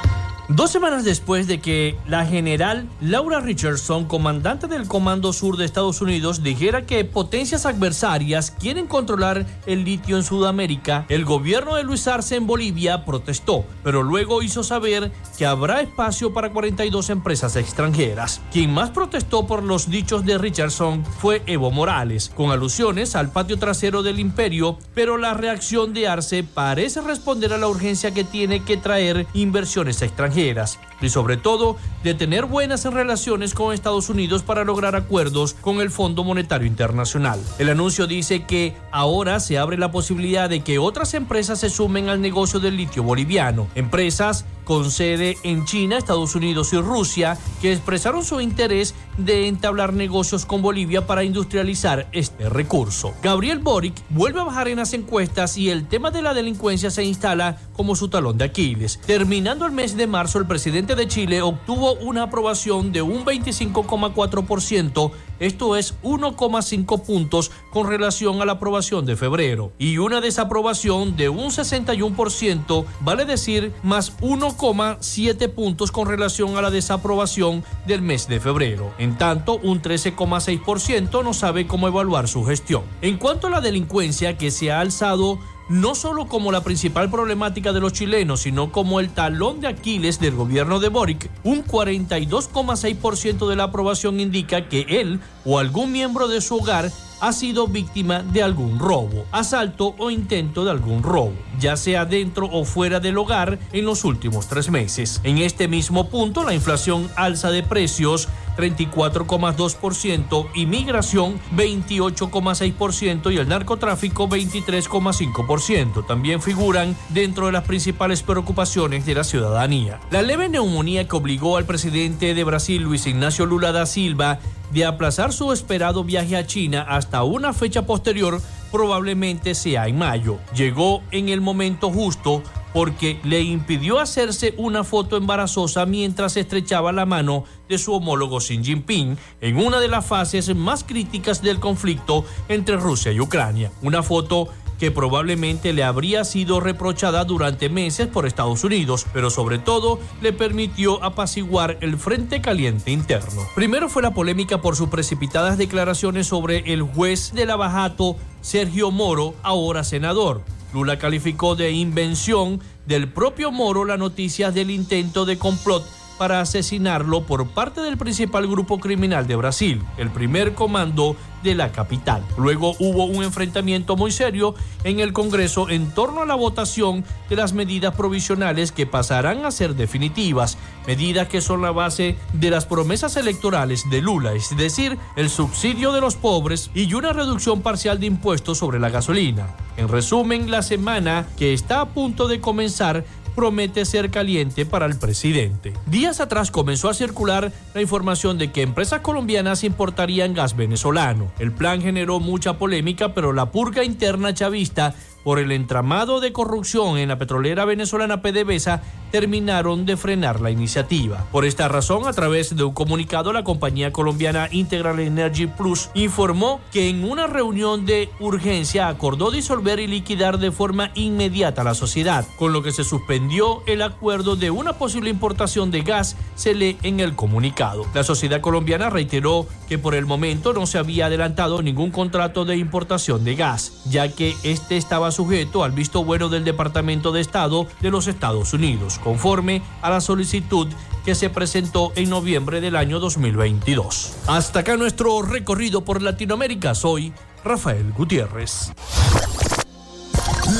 Dos 0.48 0.72
semanas 0.72 1.04
después 1.04 1.46
de 1.46 1.60
que 1.60 1.96
la 2.08 2.26
general 2.26 2.88
Laura 3.00 3.38
Richardson, 3.38 4.06
comandante 4.06 4.66
del 4.66 4.88
Comando 4.88 5.32
Sur 5.32 5.56
de 5.56 5.64
Estados 5.64 6.00
Unidos, 6.00 6.42
dijera 6.42 6.84
que 6.84 7.04
potencias 7.04 7.64
adversarias 7.64 8.50
quieren 8.50 8.88
controlar 8.88 9.46
el 9.66 9.84
litio 9.84 10.16
en 10.16 10.24
Sudamérica, 10.24 11.06
el 11.08 11.24
gobierno 11.24 11.76
de 11.76 11.84
Luis 11.84 12.08
Arce 12.08 12.34
en 12.34 12.48
Bolivia 12.48 13.04
protestó, 13.04 13.64
pero 13.84 14.02
luego 14.02 14.42
hizo 14.42 14.64
saber 14.64 15.12
que 15.38 15.46
habrá 15.46 15.80
espacio 15.80 16.34
para 16.34 16.50
42 16.50 17.10
empresas 17.10 17.54
extranjeras. 17.54 18.40
Quien 18.52 18.74
más 18.74 18.90
protestó 18.90 19.46
por 19.46 19.62
los 19.62 19.90
dichos 19.90 20.24
de 20.24 20.38
Richardson 20.38 21.04
fue 21.04 21.42
Evo 21.46 21.70
Morales, 21.70 22.32
con 22.34 22.50
alusiones 22.50 23.14
al 23.14 23.30
patio 23.30 23.60
trasero 23.60 24.02
del 24.02 24.18
imperio, 24.18 24.76
pero 24.92 25.18
la 25.18 25.34
reacción 25.34 25.94
de 25.94 26.08
Arce 26.08 26.42
parece 26.42 27.00
responder 27.00 27.52
a 27.52 27.58
la 27.58 27.68
urgencia 27.68 28.12
que 28.12 28.24
tiene 28.24 28.64
que 28.64 28.76
traer 28.76 29.28
inversiones 29.34 30.02
extranjeras 30.02 30.31
Kiitos. 30.34 30.78
Y 31.02 31.08
sobre 31.08 31.36
todo 31.36 31.76
de 32.02 32.14
tener 32.14 32.46
buenas 32.46 32.84
relaciones 32.84 33.54
con 33.54 33.72
Estados 33.72 34.08
Unidos 34.08 34.42
para 34.42 34.64
lograr 34.64 34.96
acuerdos 34.96 35.54
con 35.60 35.80
el 35.80 35.90
Fondo 35.90 36.24
Monetario 36.24 36.66
Internacional. 36.66 37.40
El 37.58 37.68
anuncio 37.68 38.06
dice 38.06 38.44
que 38.44 38.74
ahora 38.90 39.40
se 39.40 39.58
abre 39.58 39.78
la 39.78 39.90
posibilidad 39.90 40.48
de 40.48 40.60
que 40.60 40.78
otras 40.78 41.14
empresas 41.14 41.60
se 41.60 41.70
sumen 41.70 42.08
al 42.08 42.20
negocio 42.20 42.60
del 42.60 42.76
litio 42.76 43.02
boliviano, 43.02 43.68
empresas 43.74 44.44
con 44.64 44.90
sede 44.90 45.36
en 45.42 45.64
China, 45.64 45.98
Estados 45.98 46.34
Unidos 46.34 46.72
y 46.72 46.80
Rusia, 46.80 47.36
que 47.60 47.72
expresaron 47.72 48.24
su 48.24 48.40
interés 48.40 48.94
de 49.18 49.48
entablar 49.48 49.92
negocios 49.92 50.46
con 50.46 50.62
Bolivia 50.62 51.06
para 51.06 51.24
industrializar 51.24 52.08
este 52.12 52.48
recurso. 52.48 53.12
Gabriel 53.22 53.58
Boric 53.58 53.94
vuelve 54.10 54.40
a 54.40 54.44
bajar 54.44 54.68
en 54.68 54.78
las 54.78 54.92
encuestas 54.94 55.56
y 55.56 55.70
el 55.70 55.86
tema 55.86 56.10
de 56.10 56.22
la 56.22 56.34
delincuencia 56.34 56.90
se 56.90 57.04
instala 57.04 57.58
como 57.74 57.96
su 57.96 58.08
talón 58.08 58.38
de 58.38 58.44
Aquiles. 58.44 59.00
Terminando 59.06 59.66
el 59.66 59.72
mes 59.72 59.96
de 59.96 60.06
marzo, 60.06 60.38
el 60.38 60.46
presidente 60.46 60.91
de 60.94 61.08
Chile 61.08 61.42
obtuvo 61.42 61.94
una 61.94 62.24
aprobación 62.24 62.92
de 62.92 63.02
un 63.02 63.24
25,4%, 63.24 65.10
esto 65.38 65.76
es 65.76 65.94
1,5 66.02 67.02
puntos 67.02 67.50
con 67.70 67.88
relación 67.88 68.40
a 68.40 68.44
la 68.44 68.52
aprobación 68.52 69.06
de 69.06 69.16
febrero, 69.16 69.72
y 69.78 69.98
una 69.98 70.20
desaprobación 70.20 71.16
de 71.16 71.28
un 71.28 71.50
61%, 71.50 72.84
vale 73.00 73.24
decir 73.24 73.72
más 73.82 74.16
1,7 74.20 75.48
puntos 75.48 75.90
con 75.90 76.08
relación 76.08 76.56
a 76.56 76.62
la 76.62 76.70
desaprobación 76.70 77.64
del 77.86 78.02
mes 78.02 78.28
de 78.28 78.40
febrero. 78.40 78.92
En 78.98 79.16
tanto, 79.18 79.58
un 79.62 79.82
13,6% 79.82 81.24
no 81.24 81.34
sabe 81.34 81.66
cómo 81.66 81.88
evaluar 81.88 82.28
su 82.28 82.44
gestión. 82.44 82.82
En 83.00 83.18
cuanto 83.18 83.46
a 83.46 83.50
la 83.50 83.60
delincuencia 83.60 84.36
que 84.36 84.50
se 84.50 84.70
ha 84.70 84.80
alzado 84.80 85.38
no 85.72 85.94
solo 85.94 86.26
como 86.26 86.52
la 86.52 86.62
principal 86.62 87.10
problemática 87.10 87.72
de 87.72 87.80
los 87.80 87.94
chilenos, 87.94 88.42
sino 88.42 88.70
como 88.70 89.00
el 89.00 89.08
talón 89.08 89.60
de 89.62 89.68
Aquiles 89.68 90.20
del 90.20 90.34
gobierno 90.34 90.80
de 90.80 90.90
Boric, 90.90 91.30
un 91.44 91.64
42,6% 91.64 93.48
de 93.48 93.56
la 93.56 93.64
aprobación 93.64 94.20
indica 94.20 94.68
que 94.68 94.84
él 95.00 95.20
o 95.46 95.58
algún 95.58 95.90
miembro 95.90 96.28
de 96.28 96.42
su 96.42 96.56
hogar 96.56 96.92
ha 97.22 97.32
sido 97.32 97.68
víctima 97.68 98.22
de 98.22 98.42
algún 98.42 98.80
robo, 98.80 99.24
asalto 99.30 99.94
o 99.96 100.10
intento 100.10 100.64
de 100.64 100.72
algún 100.72 101.04
robo, 101.04 101.32
ya 101.58 101.76
sea 101.76 102.04
dentro 102.04 102.50
o 102.52 102.64
fuera 102.64 102.98
del 102.98 103.16
hogar 103.16 103.60
en 103.72 103.84
los 103.84 104.04
últimos 104.04 104.48
tres 104.48 104.68
meses. 104.70 105.20
En 105.22 105.38
este 105.38 105.68
mismo 105.68 106.10
punto, 106.10 106.42
la 106.42 106.52
inflación 106.52 107.08
alza 107.14 107.50
de 107.50 107.62
precios 107.62 108.28
34,2%, 108.56 110.48
inmigración 110.54 111.40
28,6% 111.56 113.32
y 113.32 113.38
el 113.38 113.48
narcotráfico 113.48 114.28
23,5%. 114.28 116.06
También 116.06 116.42
figuran 116.42 116.96
dentro 117.08 117.46
de 117.46 117.52
las 117.52 117.64
principales 117.64 118.22
preocupaciones 118.22 119.06
de 119.06 119.14
la 119.14 119.24
ciudadanía. 119.24 120.00
La 120.10 120.22
leve 120.22 120.48
neumonía 120.48 121.08
que 121.08 121.16
obligó 121.16 121.56
al 121.56 121.64
presidente 121.64 122.34
de 122.34 122.44
Brasil, 122.44 122.82
Luis 122.82 123.06
Ignacio 123.06 123.46
Lula 123.46 123.72
da 123.72 123.86
Silva, 123.86 124.38
de 124.72 124.84
aplazar 124.86 125.32
su 125.32 125.52
esperado 125.52 126.02
viaje 126.02 126.36
a 126.36 126.46
China 126.46 126.86
hasta 126.88 127.22
una 127.24 127.52
fecha 127.52 127.84
posterior 127.84 128.40
probablemente 128.70 129.54
sea 129.54 129.86
en 129.86 129.98
mayo. 129.98 130.38
Llegó 130.54 131.02
en 131.10 131.28
el 131.28 131.40
momento 131.40 131.90
justo 131.90 132.42
porque 132.72 133.20
le 133.24 133.42
impidió 133.42 134.00
hacerse 134.00 134.54
una 134.56 134.84
foto 134.84 135.16
embarazosa 135.16 135.86
mientras 135.86 136.36
estrechaba 136.36 136.92
la 136.92 137.06
mano 137.06 137.44
de 137.68 137.78
su 137.78 137.92
homólogo 137.92 138.38
Xi 138.38 138.62
Jinping 138.62 139.16
en 139.40 139.56
una 139.56 139.80
de 139.80 139.88
las 139.88 140.06
fases 140.06 140.54
más 140.54 140.84
críticas 140.84 141.42
del 141.42 141.60
conflicto 141.60 142.24
entre 142.48 142.76
Rusia 142.76 143.12
y 143.12 143.20
Ucrania. 143.20 143.70
Una 143.82 144.02
foto 144.02 144.48
que 144.82 144.90
probablemente 144.90 145.72
le 145.72 145.84
habría 145.84 146.24
sido 146.24 146.58
reprochada 146.58 147.24
durante 147.24 147.68
meses 147.68 148.08
por 148.08 148.26
Estados 148.26 148.64
Unidos, 148.64 149.06
pero 149.12 149.30
sobre 149.30 149.60
todo 149.60 150.00
le 150.20 150.32
permitió 150.32 151.04
apaciguar 151.04 151.78
el 151.82 151.96
frente 151.98 152.40
caliente 152.40 152.90
interno. 152.90 153.46
Primero 153.54 153.88
fue 153.88 154.02
la 154.02 154.12
polémica 154.12 154.60
por 154.60 154.74
sus 154.74 154.88
precipitadas 154.88 155.56
declaraciones 155.56 156.26
sobre 156.26 156.72
el 156.72 156.82
juez 156.82 157.32
de 157.32 157.46
Lavajato, 157.46 158.16
Sergio 158.40 158.90
Moro, 158.90 159.34
ahora 159.44 159.84
senador. 159.84 160.42
Lula 160.72 160.98
calificó 160.98 161.56
de 161.56 161.70
invención. 161.70 162.60
Del 162.86 163.08
propio 163.08 163.52
Moro 163.52 163.84
la 163.84 163.96
noticia 163.96 164.50
del 164.50 164.70
intento 164.70 165.24
de 165.24 165.38
complot 165.38 165.84
para 166.18 166.40
asesinarlo 166.40 167.24
por 167.24 167.48
parte 167.48 167.80
del 167.80 167.96
principal 167.96 168.46
grupo 168.46 168.78
criminal 168.78 169.26
de 169.26 169.36
Brasil, 169.36 169.82
el 169.96 170.10
primer 170.10 170.54
comando 170.54 171.16
de 171.42 171.54
la 171.54 171.72
capital. 171.72 172.22
Luego 172.38 172.74
hubo 172.78 173.04
un 173.04 173.24
enfrentamiento 173.24 173.96
muy 173.96 174.12
serio 174.12 174.54
en 174.84 175.00
el 175.00 175.12
Congreso 175.12 175.68
en 175.68 175.90
torno 175.90 176.22
a 176.22 176.26
la 176.26 176.34
votación 176.34 177.04
de 177.28 177.36
las 177.36 177.52
medidas 177.52 177.94
provisionales 177.94 178.72
que 178.72 178.86
pasarán 178.86 179.44
a 179.44 179.50
ser 179.50 179.74
definitivas, 179.74 180.58
medidas 180.86 181.28
que 181.28 181.40
son 181.40 181.62
la 181.62 181.72
base 181.72 182.16
de 182.32 182.50
las 182.50 182.66
promesas 182.66 183.16
electorales 183.16 183.88
de 183.90 184.00
Lula, 184.00 184.34
es 184.34 184.56
decir, 184.56 184.98
el 185.16 185.30
subsidio 185.30 185.92
de 185.92 186.00
los 186.00 186.16
pobres 186.16 186.70
y 186.74 186.92
una 186.94 187.12
reducción 187.12 187.62
parcial 187.62 187.98
de 187.98 188.06
impuestos 188.06 188.58
sobre 188.58 188.78
la 188.78 188.90
gasolina. 188.90 189.48
En 189.76 189.88
resumen, 189.88 190.50
la 190.50 190.62
semana 190.62 191.26
que 191.36 191.52
está 191.52 191.80
a 191.80 191.88
punto 191.88 192.28
de 192.28 192.40
comenzar 192.40 193.04
promete 193.34 193.84
ser 193.84 194.10
caliente 194.10 194.66
para 194.66 194.86
el 194.86 194.98
presidente. 194.98 195.72
Días 195.86 196.20
atrás 196.20 196.50
comenzó 196.50 196.88
a 196.88 196.94
circular 196.94 197.52
la 197.74 197.82
información 197.82 198.38
de 198.38 198.52
que 198.52 198.62
empresas 198.62 199.00
colombianas 199.00 199.64
importarían 199.64 200.34
gas 200.34 200.56
venezolano. 200.56 201.32
El 201.38 201.52
plan 201.52 201.80
generó 201.80 202.20
mucha 202.20 202.58
polémica, 202.58 203.14
pero 203.14 203.32
la 203.32 203.50
purga 203.50 203.84
interna 203.84 204.34
chavista 204.34 204.94
por 205.24 205.38
el 205.38 205.52
entramado 205.52 206.20
de 206.20 206.32
corrupción 206.32 206.98
en 206.98 207.08
la 207.08 207.18
petrolera 207.18 207.64
venezolana 207.64 208.22
PDVSA 208.22 208.82
terminaron 209.10 209.84
de 209.84 209.96
frenar 209.96 210.40
la 210.40 210.50
iniciativa. 210.50 211.26
Por 211.30 211.44
esta 211.44 211.68
razón, 211.68 212.08
a 212.08 212.12
través 212.12 212.56
de 212.56 212.64
un 212.64 212.72
comunicado, 212.72 213.32
la 213.32 213.44
compañía 213.44 213.92
colombiana 213.92 214.48
Integral 214.50 214.98
Energy 215.00 215.46
Plus 215.46 215.90
informó 215.94 216.60
que 216.72 216.88
en 216.88 217.04
una 217.04 217.26
reunión 217.26 217.84
de 217.84 218.08
urgencia 218.20 218.88
acordó 218.88 219.30
disolver 219.30 219.78
y 219.80 219.86
liquidar 219.86 220.38
de 220.38 220.50
forma 220.50 220.90
inmediata 220.94 221.62
la 221.62 221.74
sociedad, 221.74 222.26
con 222.38 222.52
lo 222.52 222.62
que 222.62 222.72
se 222.72 222.84
suspendió 222.84 223.62
el 223.66 223.82
acuerdo 223.82 224.34
de 224.34 224.50
una 224.50 224.72
posible 224.72 225.10
importación 225.10 225.70
de 225.70 225.82
gas, 225.82 226.16
se 226.34 226.54
lee 226.54 226.78
en 226.82 227.00
el 227.00 227.14
comunicado. 227.14 227.86
La 227.94 228.04
sociedad 228.04 228.40
colombiana 228.40 228.88
reiteró 228.88 229.46
que 229.68 229.78
por 229.78 229.94
el 229.94 230.06
momento 230.06 230.54
no 230.54 230.66
se 230.66 230.78
había 230.78 231.06
adelantado 231.06 231.62
ningún 231.62 231.90
contrato 231.90 232.44
de 232.44 232.56
importación 232.56 233.24
de 233.24 233.34
gas, 233.34 233.82
ya 233.84 234.08
que 234.08 234.34
este 234.42 234.76
estaba 234.76 235.11
sujeto 235.12 235.62
al 235.62 235.72
visto 235.72 236.04
bueno 236.04 236.28
del 236.28 236.44
Departamento 236.44 237.12
de 237.12 237.20
Estado 237.20 237.66
de 237.80 237.90
los 237.90 238.08
Estados 238.08 238.52
Unidos 238.52 238.98
conforme 239.02 239.62
a 239.82 239.90
la 239.90 240.00
solicitud 240.00 240.68
que 241.04 241.14
se 241.14 241.30
presentó 241.30 241.92
en 241.96 242.10
noviembre 242.10 242.60
del 242.60 242.76
año 242.76 243.00
2022. 243.00 244.14
Hasta 244.26 244.60
acá 244.60 244.76
nuestro 244.76 245.22
recorrido 245.22 245.84
por 245.84 246.02
Latinoamérica. 246.02 246.74
Soy 246.74 247.12
Rafael 247.44 247.92
Gutiérrez. 247.92 248.72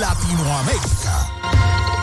Latinoamérica. 0.01 2.02